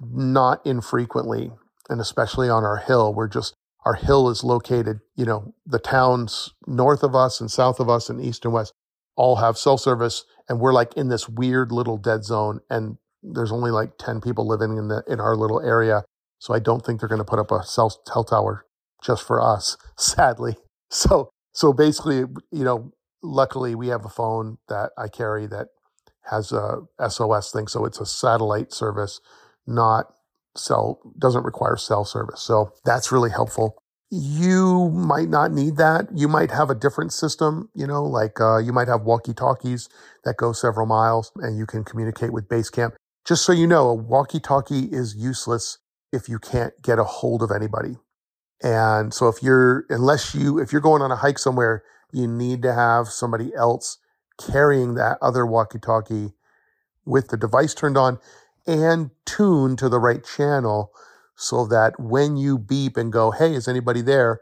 not 0.01 0.67
infrequently. 0.67 1.53
And 1.89 2.01
especially 2.01 2.49
on 2.49 2.65
our 2.65 2.79
hill, 2.79 3.15
we're 3.15 3.29
just 3.29 3.55
our 3.87 3.95
hill 3.95 4.29
is 4.29 4.43
located, 4.43 4.99
you 5.15 5.25
know, 5.25 5.55
the 5.65 5.79
towns 5.79 6.53
north 6.67 7.05
of 7.05 7.15
us 7.15 7.41
and 7.41 7.49
south 7.51 7.79
of 7.79 7.89
us 7.89 8.11
and 8.11 8.21
east 8.21 8.45
and 8.45 8.53
west 8.53 8.73
all 9.17 9.37
have 9.37 9.57
cell 9.57 9.79
service 9.79 10.25
and 10.49 10.59
we're 10.59 10.73
like 10.73 10.93
in 10.95 11.09
this 11.09 11.29
weird 11.29 11.71
little 11.71 11.97
dead 11.97 12.25
zone 12.25 12.61
and 12.69 12.99
there's 13.23 13.53
only 13.53 13.71
like 13.71 13.97
10 13.99 14.21
people 14.21 14.47
living 14.47 14.77
in 14.77 14.89
the 14.89 15.03
in 15.07 15.21
our 15.21 15.37
little 15.37 15.61
area 15.61 16.05
so 16.39 16.53
i 16.53 16.59
don't 16.59 16.85
think 16.85 17.01
they're 17.01 17.09
going 17.09 17.19
to 17.19 17.25
put 17.25 17.39
up 17.39 17.51
a 17.51 17.63
cell, 17.65 17.89
cell 18.07 18.25
tower 18.25 18.67
just 19.03 19.27
for 19.27 19.41
us 19.41 19.79
sadly. 19.97 20.57
So 20.91 21.31
so 21.55 21.73
basically 21.73 22.19
you 22.51 22.65
know 22.65 22.93
luckily 23.23 23.75
we 23.75 23.89
have 23.89 24.05
a 24.05 24.11
phone 24.11 24.59
that 24.69 24.91
i 24.99 25.09
carry 25.09 25.47
that 25.47 25.69
has 26.31 26.53
a 26.53 26.83
sos 27.09 27.53
thing 27.53 27.69
so 27.69 27.85
it's 27.85 28.01
a 28.01 28.07
satellite 28.07 28.73
service 28.73 29.21
not 29.67 30.13
cell 30.59 31.01
doesn't 31.19 31.45
require 31.45 31.77
cell 31.77 32.05
service 32.05 32.41
so 32.41 32.73
that's 32.85 33.13
really 33.13 33.31
helpful 33.31 33.79
you 34.11 34.91
might 34.91 35.29
not 35.29 35.53
need 35.53 35.77
that. 35.77 36.09
You 36.15 36.29
might 36.29 36.51
have 36.53 36.71
a 36.71 36.75
different 36.75 37.13
system, 37.13 37.71
you 37.75 37.87
know, 37.87 38.05
like 38.05 38.41
uh, 38.41 38.59
you 38.59 38.73
might 38.73 38.89
have 38.89 39.03
walkie 39.03 39.35
talkies 39.35 39.89
that 40.25 40.37
go 40.37 40.53
several 40.53 40.87
miles 40.87 41.33
and 41.37 41.59
you 41.59 41.67
can 41.67 41.83
communicate 41.83 42.33
with 42.33 42.49
base 42.49 42.71
camp. 42.71 42.95
Just 43.25 43.45
so 43.45 43.53
you 43.53 43.67
know, 43.67 43.89
a 43.89 43.95
walkie 43.95 44.39
talkie 44.39 44.85
is 44.93 45.17
useless 45.17 45.79
if 46.13 46.29
you 46.29 46.39
can't 46.39 46.73
get 46.83 47.01
a 47.01 47.05
hold 47.05 47.43
of 47.43 47.51
anybody. 47.51 47.97
And 48.63 49.13
so 49.13 49.29
if 49.29 49.43
you're, 49.43 49.85
unless 49.91 50.35
you, 50.35 50.59
if 50.61 50.73
you're 50.73 50.81
going 50.81 51.03
on 51.03 51.11
a 51.11 51.17
hike 51.17 51.39
somewhere, 51.39 51.83
you 52.13 52.29
need 52.29 52.63
to 52.63 52.73
have 52.73 53.09
somebody 53.09 53.53
else 53.55 53.99
carrying 54.39 54.95
that 54.95 55.19
other 55.21 55.45
walkie 55.45 55.81
talkie 55.81 56.33
with 57.05 57.29
the 57.29 57.37
device 57.37 57.75
turned 57.75 57.97
on 57.97 58.19
and 58.67 59.11
tune 59.25 59.77
to 59.77 59.89
the 59.89 59.99
right 59.99 60.25
channel 60.25 60.91
so 61.37 61.67
that 61.67 62.01
when 62.01 62.37
you 62.37 62.59
beep 62.59 62.97
and 62.97 63.13
go, 63.13 63.31
Hey, 63.31 63.55
is 63.55 63.69
anybody 63.69 64.03
there? 64.03 64.41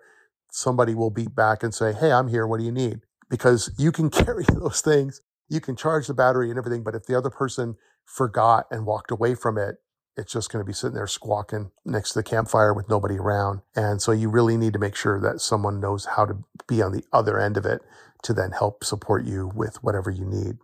Somebody 0.51 0.95
will 0.95 1.11
beep 1.11 1.35
back 1.35 1.63
and 1.63 1.75
say, 1.75 1.93
Hey, 1.93 2.13
I'm 2.13 2.29
here. 2.29 2.47
What 2.47 2.61
do 2.61 2.67
you 2.67 2.73
need? 2.73 3.01
Because 3.29 3.71
you 3.79 3.93
can 3.93 4.11
carry 4.25 4.45
those 4.45 4.81
things. 4.81 5.21
You 5.49 5.61
can 5.61 5.77
charge 5.77 6.07
the 6.07 6.15
battery 6.15 6.51
and 6.51 6.59
everything. 6.59 6.83
But 6.83 6.95
if 6.95 7.07
the 7.07 7.17
other 7.17 7.31
person 7.31 7.77
forgot 8.05 8.67
and 8.71 8.87
walked 8.87 9.11
away 9.11 9.35
from 9.35 9.59
it, 9.59 9.77
it's 10.17 10.33
just 10.33 10.51
going 10.51 10.65
to 10.65 10.67
be 10.67 10.73
sitting 10.73 10.95
there 10.95 11.09
squawking 11.09 11.73
next 11.85 12.13
to 12.13 12.21
the 12.21 12.23
campfire 12.23 12.73
with 12.73 12.89
nobody 12.89 13.17
around. 13.17 13.63
And 13.75 14.01
so 14.01 14.13
you 14.13 14.29
really 14.29 14.57
need 14.57 14.73
to 14.75 14.79
make 14.79 14.95
sure 14.95 15.21
that 15.21 15.41
someone 15.41 15.81
knows 15.81 16.07
how 16.17 16.25
to 16.25 16.39
be 16.69 16.81
on 16.83 16.93
the 16.93 17.05
other 17.13 17.39
end 17.39 17.57
of 17.57 17.67
it 17.67 17.83
to 18.23 18.33
then 18.33 18.53
help 18.53 18.85
support 18.85 19.25
you 19.25 19.51
with 19.55 19.83
whatever 19.83 20.11
you 20.11 20.25
need. 20.25 20.59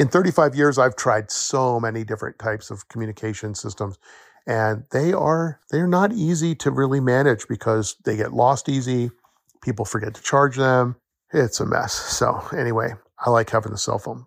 In 0.00 0.08
35 0.08 0.54
years, 0.54 0.78
I've 0.78 0.96
tried 0.96 1.30
so 1.30 1.78
many 1.78 2.04
different 2.04 2.38
types 2.38 2.70
of 2.70 2.88
communication 2.88 3.54
systems 3.54 3.98
and 4.46 4.84
they 4.92 5.12
are 5.12 5.60
they're 5.70 5.86
not 5.86 6.12
easy 6.12 6.54
to 6.54 6.70
really 6.70 7.00
manage 7.00 7.46
because 7.46 7.96
they 8.06 8.16
get 8.16 8.32
lost 8.32 8.70
easy 8.70 9.10
people 9.62 9.84
forget 9.84 10.14
to 10.14 10.22
charge 10.22 10.56
them 10.56 10.96
it's 11.34 11.60
a 11.60 11.66
mess 11.66 11.92
so 11.92 12.42
anyway 12.56 12.94
i 13.18 13.28
like 13.28 13.50
having 13.50 13.72
the 13.72 13.78
cell 13.78 13.98
phone 13.98 14.24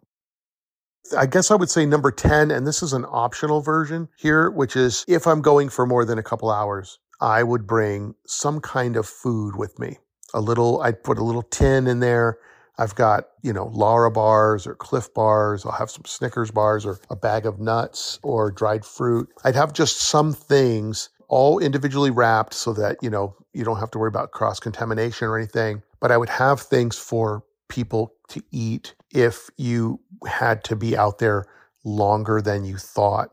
I 1.18 1.26
guess 1.26 1.52
I 1.52 1.56
would 1.56 1.70
say 1.70 1.86
number 1.86 2.12
10, 2.12 2.50
and 2.50 2.66
this 2.66 2.82
is 2.82 2.94
an 2.94 3.06
optional 3.10 3.60
version 3.60 4.08
here, 4.18 4.50
which 4.50 4.78
is 4.78 5.04
if 5.08 5.28
I'm 5.28 5.42
going 5.42 5.68
for 5.68 5.86
more 5.86 6.06
than 6.06 6.18
a 6.18 6.24
couple 6.24 6.50
hours, 6.50 6.98
I 7.20 7.44
would 7.44 7.68
bring 7.68 8.16
some 8.26 8.62
kind 8.62 8.96
of 8.96 9.06
food 9.06 9.58
with 9.58 9.78
me. 9.80 9.98
A 10.34 10.40
little, 10.40 10.82
I'd 10.82 11.04
put 11.04 11.18
a 11.18 11.24
little 11.24 11.42
tin 11.42 11.88
in 11.88 12.00
there 12.00 12.38
I've 12.78 12.96
got, 12.96 13.30
you 13.42 13.54
know, 13.54 13.68
Lara 13.74 14.10
bars 14.10 14.66
or 14.66 14.76
Clif 14.76 15.14
bars. 15.14 15.66
I'll 15.66 15.72
have 15.72 15.92
some 15.92 16.06
Snickers 16.06 16.52
bars 16.52 16.86
or 16.86 17.00
a 17.10 17.16
bag 17.16 17.46
of 17.46 17.60
nuts 17.60 18.20
or 18.24 18.52
dried 18.52 18.84
fruit. 18.86 19.30
I'd 19.44 19.56
have 19.56 19.74
just 19.74 19.98
some 20.02 20.34
things 20.34 21.10
all 21.28 21.60
individually 21.60 22.12
wrapped 22.12 22.54
so 22.54 22.74
that, 22.74 22.98
you 23.02 23.10
know, 23.10 23.36
you 23.54 23.64
don't 23.64 23.80
have 23.80 23.92
to 23.92 24.00
worry 24.00 24.08
about 24.08 24.32
cross 24.32 24.60
contamination 24.60 25.28
or 25.28 25.38
anything. 25.38 25.84
But 26.00 26.12
I 26.12 26.18
would 26.18 26.30
have 26.30 26.62
things 26.62 26.98
for 26.98 27.44
people 27.70 28.14
to 28.30 28.44
eat 28.52 28.96
if 29.12 29.50
you 29.58 30.00
had 30.28 30.64
to 30.66 30.76
be 30.76 30.98
out 30.98 31.20
there 31.20 31.46
longer 31.84 32.42
than 32.42 32.66
you 32.66 32.78
thought 32.78 33.30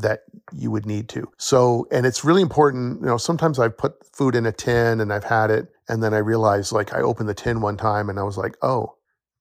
that 0.00 0.20
you 0.52 0.70
would 0.70 0.86
need 0.86 1.08
to. 1.10 1.30
So, 1.38 1.86
and 1.90 2.06
it's 2.06 2.24
really 2.24 2.42
important, 2.42 3.00
you 3.00 3.06
know, 3.06 3.16
sometimes 3.16 3.58
I've 3.58 3.76
put 3.76 3.94
food 4.14 4.34
in 4.34 4.46
a 4.46 4.52
tin 4.52 5.00
and 5.00 5.12
I've 5.12 5.24
had 5.24 5.50
it 5.50 5.68
and 5.88 6.02
then 6.02 6.14
I 6.14 6.18
realized 6.18 6.72
like 6.72 6.94
I 6.94 7.00
opened 7.00 7.28
the 7.28 7.34
tin 7.34 7.60
one 7.60 7.76
time 7.76 8.08
and 8.08 8.18
I 8.18 8.22
was 8.22 8.36
like, 8.36 8.56
"Oh, 8.62 8.96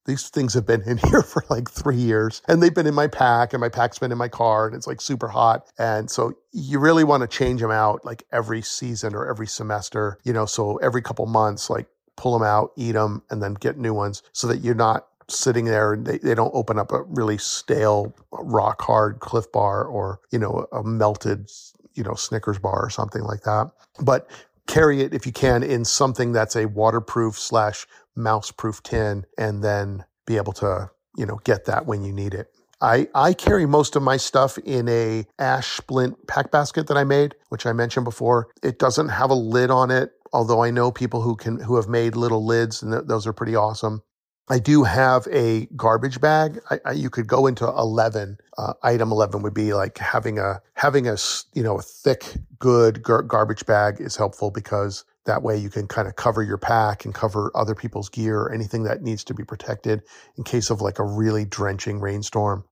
these 0.05 0.29
things 0.29 0.53
have 0.53 0.65
been 0.65 0.81
in 0.83 0.97
here 1.09 1.21
for 1.21 1.43
like 1.49 1.69
three 1.69 1.97
years 1.97 2.41
and 2.47 2.61
they've 2.61 2.73
been 2.73 2.87
in 2.87 2.93
my 2.93 3.07
pack 3.07 3.53
and 3.53 3.61
my 3.61 3.69
pack's 3.69 3.99
been 3.99 4.11
in 4.11 4.17
my 4.17 4.27
car 4.27 4.67
and 4.67 4.75
it's 4.75 4.87
like 4.87 5.01
super 5.01 5.27
hot. 5.27 5.71
And 5.77 6.09
so 6.09 6.33
you 6.51 6.79
really 6.79 7.03
want 7.03 7.21
to 7.21 7.27
change 7.27 7.61
them 7.61 7.71
out 7.71 8.03
like 8.05 8.23
every 8.31 8.61
season 8.61 9.15
or 9.15 9.27
every 9.29 9.47
semester, 9.47 10.17
you 10.23 10.33
know, 10.33 10.45
so 10.45 10.77
every 10.77 11.01
couple 11.01 11.25
months, 11.25 11.69
like 11.69 11.87
pull 12.15 12.37
them 12.37 12.47
out, 12.47 12.71
eat 12.77 12.93
them, 12.93 13.23
and 13.29 13.41
then 13.41 13.55
get 13.55 13.77
new 13.77 13.93
ones 13.93 14.21
so 14.33 14.47
that 14.47 14.57
you're 14.57 14.75
not 14.75 15.07
sitting 15.33 15.65
there 15.65 15.93
and 15.93 16.05
they, 16.05 16.17
they 16.19 16.35
don't 16.35 16.53
open 16.53 16.79
up 16.79 16.91
a 16.91 17.03
really 17.03 17.37
stale 17.37 18.15
rock 18.31 18.81
hard 18.81 19.19
Clif 19.19 19.51
bar 19.51 19.83
or 19.85 20.19
you 20.31 20.39
know 20.39 20.67
a 20.71 20.83
melted 20.83 21.49
you 21.93 22.03
know 22.03 22.13
snickers 22.15 22.59
bar 22.59 22.85
or 22.85 22.89
something 22.89 23.23
like 23.23 23.41
that 23.41 23.71
but 23.99 24.29
carry 24.67 25.01
it 25.01 25.13
if 25.13 25.25
you 25.25 25.31
can 25.31 25.63
in 25.63 25.85
something 25.85 26.31
that's 26.31 26.55
a 26.55 26.67
waterproof 26.67 27.37
slash 27.37 27.85
mouse 28.15 28.51
proof 28.51 28.81
tin 28.83 29.25
and 29.37 29.63
then 29.63 30.05
be 30.25 30.37
able 30.37 30.53
to 30.53 30.89
you 31.17 31.25
know, 31.25 31.39
get 31.43 31.65
that 31.65 31.85
when 31.85 32.03
you 32.03 32.11
need 32.11 32.33
it. 32.33 32.49
I, 32.81 33.07
I 33.15 33.33
carry 33.33 33.65
most 33.65 33.95
of 33.95 34.03
my 34.03 34.17
stuff 34.17 34.57
in 34.57 34.89
a 34.89 35.25
ash 35.39 35.77
splint 35.77 36.27
pack 36.27 36.51
basket 36.51 36.87
that 36.87 36.97
I 36.97 37.03
made, 37.05 37.35
which 37.49 37.65
I 37.65 37.71
mentioned 37.71 38.03
before. 38.03 38.49
It 38.61 38.77
doesn't 38.77 39.09
have 39.09 39.29
a 39.29 39.35
lid 39.35 39.71
on 39.71 39.89
it, 39.89 40.11
although 40.33 40.63
I 40.63 40.71
know 40.71 40.91
people 40.91 41.21
who 41.21 41.35
can 41.35 41.59
who 41.61 41.77
have 41.77 41.87
made 41.87 42.15
little 42.15 42.45
lids, 42.45 42.83
and 42.83 42.91
th- 42.91 43.05
those 43.05 43.25
are 43.25 43.33
pretty 43.33 43.55
awesome. 43.55 44.01
I 44.49 44.59
do 44.59 44.83
have 44.83 45.25
a 45.31 45.67
garbage 45.75 46.19
bag. 46.19 46.59
I, 46.69 46.79
I, 46.85 46.91
you 46.91 47.09
could 47.09 47.27
go 47.27 47.47
into 47.47 47.65
11. 47.65 48.37
Uh, 48.57 48.73
item 48.83 49.11
11 49.11 49.41
would 49.41 49.53
be 49.53 49.73
like 49.73 49.97
having 49.97 50.37
a, 50.37 50.61
having 50.73 51.07
a, 51.07 51.15
you 51.53 51.63
know, 51.63 51.79
a 51.79 51.81
thick, 51.81 52.35
good 52.59 53.01
gar- 53.01 53.21
garbage 53.21 53.65
bag 53.65 54.01
is 54.01 54.17
helpful 54.17 54.51
because 54.51 55.05
that 55.25 55.43
way 55.43 55.57
you 55.57 55.69
can 55.69 55.87
kind 55.87 56.09
of 56.09 56.17
cover 56.17 56.43
your 56.43 56.57
pack 56.57 57.05
and 57.05 57.13
cover 57.13 57.51
other 57.55 57.73
people's 57.73 58.09
gear 58.09 58.41
or 58.41 58.53
anything 58.53 58.83
that 58.83 59.01
needs 59.01 59.23
to 59.23 59.33
be 59.33 59.45
protected 59.45 60.01
in 60.37 60.43
case 60.43 60.69
of 60.69 60.81
like 60.81 60.99
a 60.99 61.05
really 61.05 61.45
drenching 61.45 62.01
rainstorm. 62.01 62.65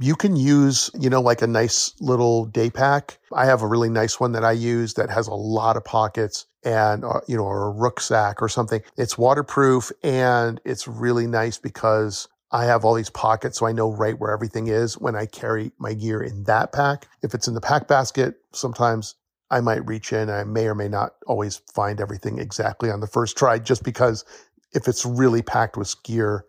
You 0.00 0.14
can 0.14 0.36
use, 0.36 0.88
you 0.98 1.10
know, 1.10 1.20
like 1.20 1.42
a 1.42 1.46
nice 1.48 1.92
little 2.00 2.46
day 2.46 2.70
pack. 2.70 3.18
I 3.34 3.46
have 3.46 3.62
a 3.62 3.66
really 3.66 3.90
nice 3.90 4.20
one 4.20 4.32
that 4.32 4.44
I 4.44 4.52
use 4.52 4.94
that 4.94 5.10
has 5.10 5.26
a 5.26 5.34
lot 5.34 5.76
of 5.76 5.84
pockets 5.84 6.46
and 6.64 7.04
uh, 7.04 7.20
you 7.26 7.36
know 7.36 7.44
or 7.44 7.68
a 7.68 7.70
rucksack 7.70 8.40
or 8.40 8.48
something 8.48 8.80
it's 8.96 9.18
waterproof 9.18 9.90
and 10.02 10.60
it's 10.64 10.86
really 10.86 11.26
nice 11.26 11.58
because 11.58 12.28
I 12.52 12.66
have 12.66 12.84
all 12.84 12.94
these 12.94 13.10
pockets 13.10 13.58
so 13.58 13.66
I 13.66 13.72
know 13.72 13.90
right 13.90 14.18
where 14.18 14.30
everything 14.30 14.68
is 14.68 14.98
when 14.98 15.16
I 15.16 15.26
carry 15.26 15.72
my 15.78 15.94
gear 15.94 16.22
in 16.22 16.44
that 16.44 16.72
pack. 16.72 17.08
If 17.22 17.32
it's 17.34 17.48
in 17.48 17.54
the 17.54 17.62
pack 17.62 17.88
basket, 17.88 18.36
sometimes 18.52 19.14
I 19.50 19.60
might 19.60 19.86
reach 19.86 20.12
in. 20.12 20.30
I 20.30 20.44
may 20.44 20.66
or 20.66 20.74
may 20.74 20.88
not 20.88 21.14
always 21.26 21.58
find 21.74 22.00
everything 22.00 22.38
exactly 22.38 22.90
on 22.90 23.00
the 23.00 23.06
first 23.06 23.36
try 23.36 23.58
just 23.58 23.84
because 23.84 24.24
if 24.72 24.88
it's 24.88 25.04
really 25.04 25.42
packed 25.42 25.76
with 25.76 26.02
gear, 26.02 26.46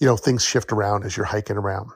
you 0.00 0.06
know, 0.06 0.16
things 0.16 0.44
shift 0.44 0.72
around 0.72 1.04
as 1.04 1.16
you're 1.16 1.26
hiking 1.26 1.58
around. 1.58 1.90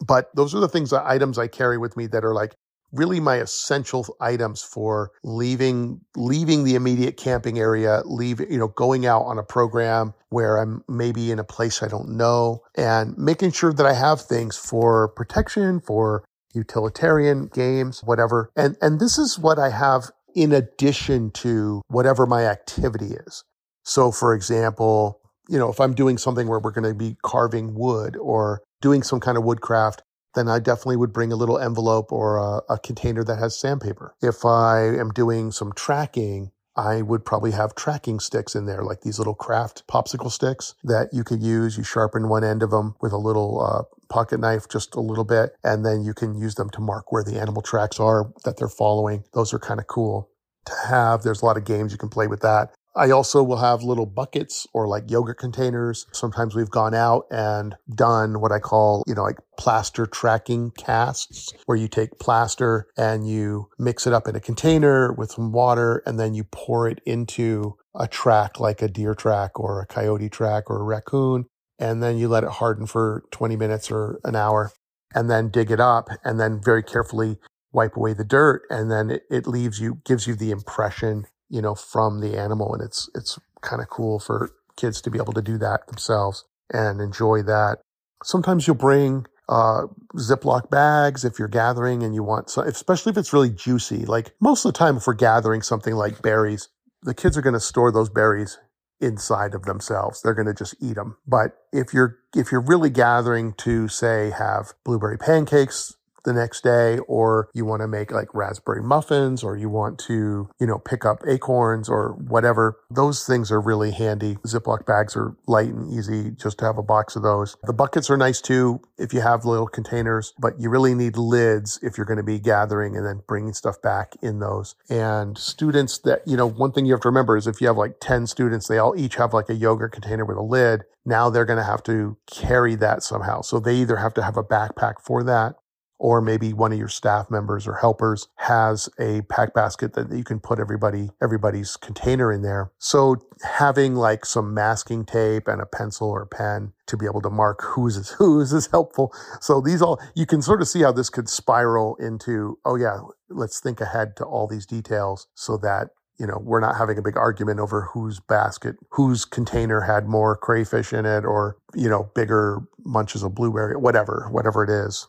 But 0.00 0.34
those 0.34 0.54
are 0.54 0.60
the 0.60 0.68
things, 0.68 0.90
the 0.90 1.06
items 1.06 1.38
I 1.38 1.48
carry 1.48 1.76
with 1.76 1.96
me 1.96 2.06
that 2.08 2.24
are 2.24 2.34
like 2.34 2.54
really 2.92 3.20
my 3.20 3.36
essential 3.36 4.16
items 4.20 4.62
for 4.62 5.10
leaving 5.22 6.00
leaving 6.16 6.64
the 6.64 6.74
immediate 6.74 7.16
camping 7.16 7.58
area 7.58 8.02
leave 8.04 8.40
you 8.40 8.58
know 8.58 8.68
going 8.68 9.06
out 9.06 9.22
on 9.22 9.38
a 9.38 9.42
program 9.42 10.12
where 10.30 10.58
i'm 10.58 10.82
maybe 10.88 11.30
in 11.30 11.38
a 11.38 11.44
place 11.44 11.82
i 11.82 11.88
don't 11.88 12.08
know 12.08 12.60
and 12.76 13.16
making 13.16 13.52
sure 13.52 13.72
that 13.72 13.86
i 13.86 13.92
have 13.92 14.20
things 14.20 14.56
for 14.56 15.08
protection 15.08 15.80
for 15.80 16.24
utilitarian 16.54 17.46
games 17.46 18.02
whatever. 18.02 18.50
And 18.56 18.76
and 18.82 19.00
this 19.00 19.18
is 19.18 19.38
what 19.38 19.58
i 19.58 19.70
have 19.70 20.10
in 20.34 20.52
addition 20.52 21.30
to 21.32 21.82
whatever 21.88 22.26
my 22.26 22.44
activity 22.44 23.14
is. 23.26 23.44
So 23.84 24.10
for 24.10 24.34
example 24.34 25.20
you 25.48 25.58
know 25.58 25.70
if 25.70 25.80
i'm 25.80 25.94
doing 25.94 26.18
something 26.18 26.48
where 26.48 26.58
we're 26.58 26.70
going 26.70 26.88
to 26.88 26.94
be 26.94 27.16
carving 27.22 27.74
wood 27.74 28.16
or 28.16 28.62
doing 28.80 29.02
some 29.02 29.20
kind 29.20 29.36
of 29.36 29.44
woodcraft 29.44 30.02
then 30.34 30.48
I 30.48 30.58
definitely 30.58 30.96
would 30.96 31.12
bring 31.12 31.32
a 31.32 31.36
little 31.36 31.58
envelope 31.58 32.12
or 32.12 32.38
a, 32.38 32.74
a, 32.74 32.78
container 32.78 33.24
that 33.24 33.38
has 33.38 33.58
sandpaper. 33.58 34.14
If 34.22 34.44
I 34.44 34.82
am 34.82 35.10
doing 35.10 35.50
some 35.50 35.72
tracking, 35.72 36.52
I 36.76 37.02
would 37.02 37.24
probably 37.24 37.50
have 37.50 37.74
tracking 37.74 38.20
sticks 38.20 38.54
in 38.54 38.66
there, 38.66 38.82
like 38.82 39.00
these 39.00 39.18
little 39.18 39.34
craft 39.34 39.86
popsicle 39.88 40.30
sticks 40.30 40.74
that 40.84 41.08
you 41.12 41.24
could 41.24 41.42
use. 41.42 41.76
You 41.76 41.84
sharpen 41.84 42.28
one 42.28 42.44
end 42.44 42.62
of 42.62 42.70
them 42.70 42.94
with 43.00 43.12
a 43.12 43.18
little 43.18 43.60
uh, 43.60 43.82
pocket 44.08 44.40
knife, 44.40 44.68
just 44.68 44.94
a 44.94 45.00
little 45.00 45.24
bit, 45.24 45.56
and 45.64 45.84
then 45.84 46.02
you 46.02 46.14
can 46.14 46.36
use 46.36 46.54
them 46.54 46.70
to 46.70 46.80
mark 46.80 47.10
where 47.10 47.24
the 47.24 47.40
animal 47.40 47.62
tracks 47.62 47.98
are 47.98 48.32
that 48.44 48.56
they're 48.56 48.68
following. 48.68 49.24
Those 49.34 49.52
are 49.52 49.58
kind 49.58 49.80
of 49.80 49.88
cool 49.88 50.30
to 50.66 50.72
have. 50.88 51.22
There's 51.22 51.42
a 51.42 51.44
lot 51.44 51.56
of 51.56 51.64
games 51.64 51.92
you 51.92 51.98
can 51.98 52.08
play 52.08 52.26
with 52.26 52.40
that. 52.40 52.72
I 52.96 53.10
also 53.10 53.42
will 53.42 53.58
have 53.58 53.82
little 53.82 54.06
buckets 54.06 54.66
or 54.74 54.88
like 54.88 55.10
yogurt 55.10 55.38
containers. 55.38 56.06
Sometimes 56.12 56.54
we've 56.54 56.70
gone 56.70 56.94
out 56.94 57.26
and 57.30 57.76
done 57.94 58.40
what 58.40 58.50
I 58.50 58.58
call, 58.58 59.04
you 59.06 59.14
know, 59.14 59.22
like 59.22 59.38
plaster 59.56 60.06
tracking 60.06 60.72
casts, 60.72 61.52
where 61.66 61.78
you 61.78 61.86
take 61.86 62.18
plaster 62.18 62.88
and 62.96 63.28
you 63.28 63.68
mix 63.78 64.06
it 64.06 64.12
up 64.12 64.26
in 64.26 64.34
a 64.34 64.40
container 64.40 65.12
with 65.12 65.30
some 65.32 65.52
water 65.52 66.02
and 66.04 66.18
then 66.18 66.34
you 66.34 66.44
pour 66.44 66.88
it 66.88 67.00
into 67.06 67.76
a 67.94 68.08
track 68.08 68.58
like 68.58 68.82
a 68.82 68.88
deer 68.88 69.14
track 69.14 69.58
or 69.58 69.80
a 69.80 69.86
coyote 69.86 70.28
track 70.28 70.68
or 70.68 70.80
a 70.80 70.84
raccoon. 70.84 71.46
And 71.78 72.02
then 72.02 72.18
you 72.18 72.28
let 72.28 72.44
it 72.44 72.50
harden 72.50 72.86
for 72.86 73.22
20 73.30 73.56
minutes 73.56 73.90
or 73.90 74.20
an 74.24 74.34
hour 74.34 74.72
and 75.14 75.30
then 75.30 75.48
dig 75.48 75.70
it 75.70 75.80
up 75.80 76.08
and 76.24 76.40
then 76.40 76.60
very 76.62 76.82
carefully 76.82 77.38
wipe 77.72 77.96
away 77.96 78.14
the 78.14 78.24
dirt. 78.24 78.62
And 78.68 78.90
then 78.90 79.10
it, 79.10 79.22
it 79.30 79.46
leaves 79.46 79.80
you, 79.80 80.00
gives 80.04 80.26
you 80.26 80.34
the 80.34 80.50
impression 80.50 81.26
you 81.50 81.60
know, 81.60 81.74
from 81.74 82.20
the 82.20 82.38
animal. 82.38 82.72
And 82.72 82.82
it's, 82.82 83.10
it's 83.14 83.38
kind 83.60 83.82
of 83.82 83.90
cool 83.90 84.18
for 84.18 84.52
kids 84.76 85.02
to 85.02 85.10
be 85.10 85.18
able 85.18 85.34
to 85.34 85.42
do 85.42 85.58
that 85.58 85.86
themselves 85.88 86.44
and 86.72 87.00
enjoy 87.00 87.42
that. 87.42 87.80
Sometimes 88.22 88.66
you'll 88.66 88.76
bring, 88.76 89.26
uh, 89.48 89.86
Ziploc 90.16 90.70
bags 90.70 91.24
if 91.24 91.38
you're 91.38 91.48
gathering 91.48 92.02
and 92.02 92.14
you 92.14 92.22
want, 92.22 92.48
so, 92.50 92.62
especially 92.62 93.10
if 93.10 93.18
it's 93.18 93.32
really 93.32 93.50
juicy. 93.50 94.06
Like 94.06 94.32
most 94.40 94.64
of 94.64 94.72
the 94.72 94.78
time, 94.78 94.96
if 94.96 95.06
we're 95.06 95.14
gathering 95.14 95.60
something 95.60 95.94
like 95.94 96.22
berries, 96.22 96.68
the 97.02 97.14
kids 97.14 97.36
are 97.36 97.42
going 97.42 97.54
to 97.54 97.60
store 97.60 97.90
those 97.90 98.08
berries 98.08 98.58
inside 99.00 99.54
of 99.54 99.64
themselves. 99.64 100.22
They're 100.22 100.34
going 100.34 100.46
to 100.46 100.54
just 100.54 100.76
eat 100.80 100.94
them. 100.94 101.16
But 101.26 101.56
if 101.72 101.92
you're, 101.92 102.18
if 102.36 102.52
you're 102.52 102.60
really 102.60 102.90
gathering 102.90 103.54
to 103.54 103.88
say 103.88 104.30
have 104.30 104.74
blueberry 104.84 105.18
pancakes, 105.18 105.96
the 106.24 106.32
next 106.32 106.62
day, 106.62 106.98
or 107.06 107.48
you 107.54 107.64
want 107.64 107.82
to 107.82 107.88
make 107.88 108.10
like 108.10 108.34
raspberry 108.34 108.82
muffins, 108.82 109.42
or 109.42 109.56
you 109.56 109.68
want 109.68 109.98
to, 110.00 110.48
you 110.58 110.66
know, 110.66 110.78
pick 110.78 111.04
up 111.04 111.22
acorns 111.26 111.88
or 111.88 112.12
whatever. 112.12 112.78
Those 112.90 113.26
things 113.26 113.50
are 113.50 113.60
really 113.60 113.92
handy. 113.92 114.36
Ziploc 114.46 114.86
bags 114.86 115.16
are 115.16 115.36
light 115.46 115.68
and 115.68 115.92
easy 115.92 116.30
just 116.30 116.58
to 116.58 116.64
have 116.64 116.78
a 116.78 116.82
box 116.82 117.16
of 117.16 117.22
those. 117.22 117.56
The 117.64 117.72
buckets 117.72 118.10
are 118.10 118.16
nice 118.16 118.40
too 118.40 118.80
if 118.98 119.14
you 119.14 119.20
have 119.20 119.44
little 119.44 119.66
containers, 119.66 120.32
but 120.38 120.60
you 120.60 120.68
really 120.68 120.94
need 120.94 121.16
lids 121.16 121.78
if 121.82 121.96
you're 121.96 122.06
going 122.06 122.18
to 122.18 122.22
be 122.22 122.38
gathering 122.38 122.96
and 122.96 123.06
then 123.06 123.22
bringing 123.26 123.54
stuff 123.54 123.80
back 123.80 124.14
in 124.22 124.40
those. 124.40 124.74
And 124.88 125.36
students 125.38 125.98
that, 126.00 126.22
you 126.26 126.36
know, 126.36 126.46
one 126.46 126.72
thing 126.72 126.86
you 126.86 126.92
have 126.92 127.00
to 127.02 127.08
remember 127.08 127.36
is 127.36 127.46
if 127.46 127.60
you 127.60 127.66
have 127.66 127.76
like 127.76 127.94
10 128.00 128.26
students, 128.26 128.68
they 128.68 128.78
all 128.78 128.96
each 128.96 129.16
have 129.16 129.32
like 129.32 129.48
a 129.48 129.54
yogurt 129.54 129.92
container 129.92 130.24
with 130.24 130.36
a 130.36 130.42
lid. 130.42 130.82
Now 131.04 131.30
they're 131.30 131.46
going 131.46 131.58
to 131.58 131.64
have 131.64 131.82
to 131.84 132.18
carry 132.30 132.74
that 132.76 133.02
somehow. 133.02 133.40
So 133.40 133.58
they 133.58 133.76
either 133.76 133.96
have 133.96 134.14
to 134.14 134.22
have 134.22 134.36
a 134.36 134.44
backpack 134.44 135.00
for 135.00 135.22
that 135.24 135.56
or 136.00 136.22
maybe 136.22 136.52
one 136.54 136.72
of 136.72 136.78
your 136.78 136.88
staff 136.88 137.30
members 137.30 137.68
or 137.68 137.74
helpers 137.74 138.26
has 138.36 138.88
a 138.98 139.20
pack 139.28 139.52
basket 139.52 139.92
that 139.92 140.10
you 140.10 140.24
can 140.24 140.40
put 140.40 140.58
everybody 140.58 141.10
everybody's 141.22 141.76
container 141.76 142.32
in 142.32 142.40
there. 142.40 142.72
So 142.78 143.16
having 143.42 143.94
like 143.94 144.24
some 144.24 144.54
masking 144.54 145.04
tape 145.04 145.46
and 145.46 145.60
a 145.60 145.66
pencil 145.66 146.08
or 146.08 146.22
a 146.22 146.26
pen 146.26 146.72
to 146.86 146.96
be 146.96 147.04
able 147.04 147.20
to 147.20 147.30
mark 147.30 147.62
whose 147.62 147.96
is 147.96 148.10
whose 148.18 148.52
is 148.52 148.68
helpful. 148.68 149.12
So 149.40 149.60
these 149.60 149.82
all 149.82 150.00
you 150.14 150.26
can 150.26 150.40
sort 150.40 150.62
of 150.62 150.68
see 150.68 150.80
how 150.80 150.90
this 150.90 151.10
could 151.10 151.28
spiral 151.28 151.96
into 151.96 152.58
oh 152.64 152.76
yeah 152.76 153.00
let's 153.28 153.60
think 153.60 153.80
ahead 153.80 154.16
to 154.16 154.24
all 154.24 154.48
these 154.48 154.66
details 154.66 155.28
so 155.34 155.56
that 155.58 155.90
you 156.18 156.26
know, 156.26 156.38
we're 156.44 156.60
not 156.60 156.76
having 156.76 156.98
a 156.98 157.02
big 157.02 157.16
argument 157.16 157.60
over 157.60 157.80
whose 157.94 158.20
basket, 158.20 158.76
whose 158.90 159.24
container 159.24 159.80
had 159.80 160.06
more 160.06 160.36
crayfish 160.36 160.92
in 160.92 161.06
it 161.06 161.24
or, 161.24 161.56
you 161.74 161.88
know, 161.88 162.10
bigger 162.14 162.58
bunches 162.84 163.22
of 163.22 163.34
blueberry, 163.34 163.74
whatever, 163.74 164.28
whatever 164.30 164.62
it 164.62 164.68
is 164.68 165.08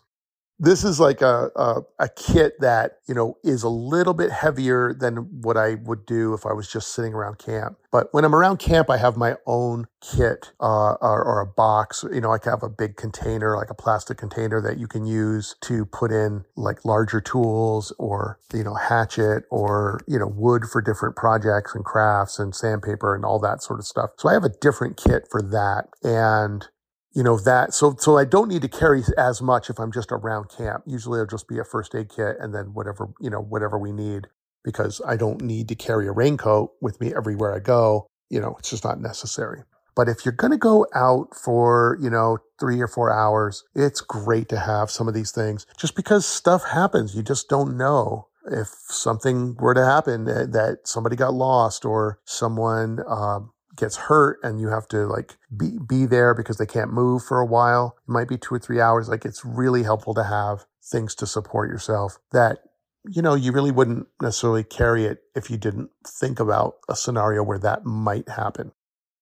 this 0.61 0.83
is 0.83 0.99
like 0.99 1.21
a, 1.21 1.49
a, 1.55 1.81
a 1.97 2.09
kit 2.09 2.53
that 2.59 2.99
you 3.07 3.15
know 3.15 3.35
is 3.43 3.63
a 3.63 3.69
little 3.69 4.13
bit 4.13 4.31
heavier 4.31 4.93
than 4.93 5.41
what 5.41 5.57
I 5.57 5.75
would 5.75 6.05
do 6.05 6.35
if 6.35 6.45
I 6.45 6.53
was 6.53 6.71
just 6.71 6.93
sitting 6.93 7.13
around 7.15 7.39
camp. 7.39 7.77
But 7.91 8.13
when 8.13 8.23
I'm 8.23 8.35
around 8.35 8.57
camp, 8.57 8.89
I 8.89 8.97
have 8.97 9.17
my 9.17 9.35
own 9.45 9.87
kit 9.99 10.53
uh, 10.61 10.93
or, 11.01 11.23
or, 11.23 11.41
a 11.41 11.45
box. 11.45 12.05
You 12.09 12.21
know, 12.21 12.31
I 12.31 12.37
have 12.45 12.63
a 12.63 12.69
big 12.69 12.95
container, 12.95 13.57
like 13.57 13.69
a 13.69 13.73
plastic 13.73 14.17
container 14.17 14.61
that 14.61 14.77
you 14.77 14.87
can 14.87 15.05
use 15.05 15.55
to 15.61 15.85
put 15.85 16.11
in 16.11 16.45
like 16.55 16.85
larger 16.85 17.19
tools 17.19 17.91
or 17.97 18.39
you 18.53 18.63
know 18.63 18.75
hatchet 18.75 19.45
or 19.49 19.99
you 20.07 20.19
know 20.19 20.27
wood 20.27 20.65
for 20.71 20.79
different 20.81 21.15
projects 21.15 21.73
and 21.73 21.83
crafts 21.83 22.37
and 22.37 22.55
sandpaper 22.55 23.15
and 23.15 23.25
all 23.25 23.39
that 23.39 23.63
sort 23.63 23.79
of 23.79 23.85
stuff. 23.87 24.11
So 24.17 24.29
I 24.29 24.33
have 24.33 24.43
a 24.43 24.49
different 24.61 24.95
kit 24.95 25.27
for 25.29 25.41
that 25.41 25.87
and 26.03 26.67
you 27.13 27.23
know 27.23 27.37
that 27.39 27.73
so 27.73 27.95
so 27.97 28.17
i 28.17 28.25
don't 28.25 28.47
need 28.47 28.61
to 28.61 28.67
carry 28.67 29.03
as 29.17 29.41
much 29.41 29.69
if 29.69 29.79
i'm 29.79 29.91
just 29.91 30.11
around 30.11 30.49
camp. 30.49 30.83
Usually 30.85 31.19
it'll 31.19 31.27
just 31.27 31.47
be 31.47 31.59
a 31.59 31.63
first 31.63 31.93
aid 31.95 32.09
kit 32.09 32.37
and 32.39 32.53
then 32.53 32.73
whatever 32.73 33.09
you 33.19 33.29
know 33.29 33.41
whatever 33.41 33.77
we 33.77 33.91
need 33.91 34.27
because 34.63 35.01
i 35.07 35.15
don't 35.15 35.41
need 35.41 35.67
to 35.67 35.75
carry 35.75 36.07
a 36.07 36.11
raincoat 36.11 36.71
with 36.81 36.99
me 37.01 37.13
everywhere 37.15 37.53
i 37.55 37.59
go. 37.59 38.07
You 38.29 38.39
know 38.39 38.55
it's 38.59 38.69
just 38.69 38.83
not 38.83 39.01
necessary. 39.01 39.63
But 39.93 40.07
if 40.07 40.23
you're 40.23 40.31
going 40.31 40.51
to 40.51 40.57
go 40.57 40.87
out 40.95 41.35
for 41.35 41.97
you 42.01 42.09
know 42.09 42.37
three 42.59 42.79
or 42.79 42.87
four 42.87 43.11
hours 43.11 43.63
it's 43.75 44.01
great 44.01 44.47
to 44.49 44.59
have 44.59 44.89
some 44.89 45.07
of 45.07 45.13
these 45.13 45.31
things 45.31 45.65
just 45.77 45.95
because 45.95 46.25
stuff 46.25 46.63
happens. 46.63 47.15
You 47.15 47.23
just 47.23 47.49
don't 47.49 47.77
know 47.77 48.27
if 48.49 48.69
something 48.89 49.55
were 49.57 49.73
to 49.73 49.85
happen 49.85 50.25
that 50.25 50.79
somebody 50.85 51.15
got 51.15 51.33
lost 51.33 51.85
or 51.85 52.19
someone 52.25 52.99
um, 53.07 53.51
gets 53.81 53.97
hurt 53.97 54.39
and 54.43 54.61
you 54.61 54.69
have 54.69 54.87
to 54.87 55.05
like 55.07 55.35
be, 55.55 55.77
be 55.85 56.05
there 56.05 56.33
because 56.33 56.57
they 56.57 56.65
can't 56.65 56.93
move 56.93 57.23
for 57.23 57.41
a 57.41 57.45
while. 57.45 57.97
It 58.07 58.11
might 58.11 58.29
be 58.29 58.37
two 58.37 58.55
or 58.55 58.59
three 58.59 58.79
hours. 58.79 59.09
Like 59.09 59.25
it's 59.25 59.43
really 59.43 59.83
helpful 59.83 60.13
to 60.13 60.23
have 60.23 60.65
things 60.81 61.15
to 61.15 61.27
support 61.27 61.69
yourself 61.69 62.19
that, 62.31 62.59
you 63.09 63.21
know, 63.21 63.33
you 63.33 63.51
really 63.51 63.71
wouldn't 63.71 64.07
necessarily 64.21 64.63
carry 64.63 65.05
it 65.05 65.23
if 65.35 65.49
you 65.49 65.57
didn't 65.57 65.89
think 66.07 66.39
about 66.39 66.75
a 66.87 66.95
scenario 66.95 67.43
where 67.43 67.59
that 67.59 67.83
might 67.83 68.29
happen. 68.29 68.71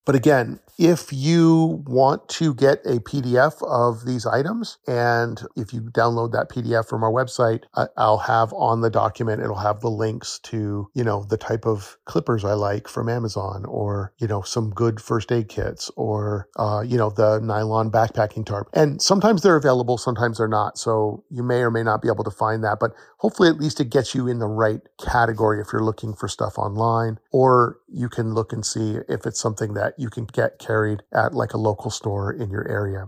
But 0.05 0.15
again, 0.15 0.59
if 0.79 1.12
you 1.12 1.83
want 1.85 2.29
to 2.29 2.53
get 2.53 2.79
a 2.85 3.01
PDF 3.01 3.62
of 3.67 4.05
these 4.05 4.25
items, 4.25 4.77
and 4.88 5.41
if 5.57 5.73
you 5.73 5.81
download 5.81 6.31
that 6.31 6.49
PDF 6.49 6.88
from 6.88 7.03
our 7.03 7.12
website, 7.12 7.63
I'll 7.97 8.19
have 8.19 8.53
on 8.53 8.79
the 8.79 8.89
document, 8.89 9.41
it'll 9.41 9.57
have 9.57 9.81
the 9.81 9.89
links 9.89 10.39
to, 10.43 10.89
you 10.93 11.03
know, 11.03 11.25
the 11.25 11.35
type 11.35 11.65
of 11.65 11.97
clippers 12.05 12.45
I 12.45 12.53
like 12.53 12.88
from 12.88 13.09
Amazon 13.09 13.65
or, 13.65 14.13
you 14.19 14.27
know, 14.27 14.41
some 14.41 14.69
good 14.69 15.01
first 15.01 15.33
aid 15.33 15.49
kits 15.49 15.91
or, 15.97 16.47
uh, 16.55 16.81
you 16.85 16.97
know, 16.97 17.09
the 17.09 17.39
nylon 17.39 17.91
backpacking 17.91 18.45
tarp. 18.45 18.69
And 18.73 19.01
sometimes 19.01 19.41
they're 19.41 19.57
available, 19.57 19.97
sometimes 19.97 20.38
they're 20.38 20.47
not. 20.47 20.77
So 20.77 21.25
you 21.29 21.43
may 21.43 21.59
or 21.59 21.71
may 21.71 21.83
not 21.83 22.01
be 22.01 22.07
able 22.07 22.23
to 22.23 22.31
find 22.31 22.63
that, 22.63 22.79
but 22.79 22.93
hopefully 23.17 23.49
at 23.49 23.57
least 23.57 23.81
it 23.81 23.89
gets 23.89 24.15
you 24.15 24.29
in 24.29 24.39
the 24.39 24.47
right 24.47 24.79
category 24.97 25.59
if 25.59 25.73
you're 25.73 25.83
looking 25.83 26.13
for 26.13 26.29
stuff 26.29 26.57
online, 26.57 27.19
or 27.33 27.79
you 27.89 28.07
can 28.07 28.33
look 28.33 28.53
and 28.53 28.65
see 28.65 28.99
if 29.09 29.25
it's 29.25 29.41
something 29.41 29.73
that 29.73 29.98
you 29.99 30.09
can 30.09 30.25
get 30.25 30.59
carried 30.59 31.03
at 31.13 31.33
like 31.33 31.53
a 31.53 31.57
local 31.57 31.91
store 31.91 32.31
in 32.31 32.49
your 32.49 32.67
area. 32.67 33.05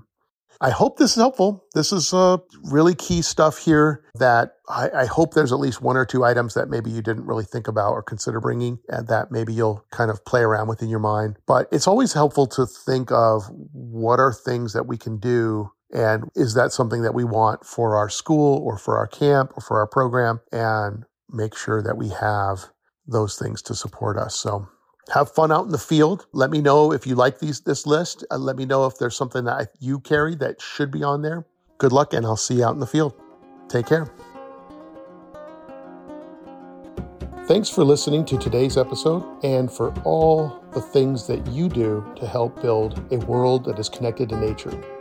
I 0.60 0.70
hope 0.70 0.98
this 0.98 1.12
is 1.12 1.18
helpful. 1.18 1.66
This 1.74 1.92
is 1.92 2.14
uh, 2.14 2.38
really 2.64 2.94
key 2.94 3.24
stuff 3.24 3.58
here 3.58 4.04
that 4.16 4.52
I, 4.70 4.90
I, 4.90 5.06
hope 5.06 5.34
there's 5.34 5.52
at 5.52 5.60
least 5.60 5.82
one 5.82 5.98
or 5.98 6.06
two 6.06 6.24
items 6.24 6.54
that 6.54 6.70
maybe 6.70 6.92
you 6.92 7.02
didn't 7.02 7.26
really 7.26 7.46
think 7.46 7.68
about 7.68 7.94
or 7.94 8.04
consider 8.04 8.40
bringing 8.40 8.78
and 8.88 9.08
that 9.08 9.32
maybe 9.32 9.54
you'll 9.54 9.84
kind 9.92 10.12
of 10.12 10.24
play 10.24 10.42
around 10.42 10.68
with 10.68 10.84
in 10.84 10.90
your 10.90 11.00
mind. 11.00 11.38
But 11.48 11.68
it's 11.72 11.88
always 11.88 12.14
helpful 12.14 12.46
to 12.48 12.68
think 12.68 13.12
of 13.12 13.46
what 13.72 14.20
are 14.20 14.32
things 14.32 14.74
that 14.74 14.86
we 14.86 14.98
can 14.98 15.18
do 15.18 15.72
and 15.92 16.30
is 16.36 16.54
that 16.54 16.72
something 16.72 17.02
that 17.02 17.16
we 17.16 17.24
want 17.24 17.66
for 17.66 17.96
our 17.96 18.10
school 18.10 18.62
or 18.64 18.78
for 18.78 18.98
our 18.98 19.08
camp 19.08 19.54
or 19.56 19.62
for 19.62 19.80
our 19.80 19.88
program 19.88 20.42
and 20.52 21.06
make 21.30 21.56
sure 21.58 21.82
that 21.82 21.98
we 21.98 22.10
have 22.10 22.66
those 23.08 23.38
things 23.38 23.62
to 23.64 23.74
support 23.74 24.18
us. 24.18 24.36
So 24.36 24.68
have 25.14 25.32
fun 25.32 25.52
out 25.52 25.66
in 25.66 25.72
the 25.72 25.78
field. 25.78 26.28
Let 26.32 26.52
me 26.52 26.62
know 26.62 26.92
if 26.92 27.06
you 27.08 27.16
like 27.16 27.40
these 27.40 27.62
this 27.62 27.86
list. 27.86 28.24
Uh, 28.32 28.38
let 28.38 28.56
me 28.56 28.66
know 28.66 28.86
if 28.86 28.98
there's 28.98 29.16
something 29.16 29.46
that 29.46 29.72
you 29.80 30.00
carry 30.00 30.36
that 30.36 30.62
should 30.62 30.92
be 30.92 31.04
on 31.04 31.22
there. 31.22 31.46
Good 31.78 31.92
luck, 31.92 32.14
and 32.14 32.26
I'll 32.26 32.38
see 32.38 32.56
you 32.56 32.66
out 32.66 32.74
in 32.74 32.80
the 32.80 32.88
field. 32.88 33.14
Take 33.68 33.88
care. 33.88 34.12
Thanks 37.46 37.70
for 37.70 37.84
listening 37.84 38.24
to 38.26 38.38
today's 38.38 38.78
episode 38.78 39.26
and 39.44 39.70
for 39.70 39.94
all 40.04 40.64
the 40.74 40.82
things 40.82 41.28
that 41.28 41.46
you 41.48 41.68
do 41.68 42.06
to 42.16 42.26
help 42.26 42.62
build 42.62 43.04
a 43.12 43.18
world 43.18 43.66
that 43.66 43.80
is 43.80 43.90
connected 43.90 44.30
to 44.30 44.40
nature. 44.40 45.01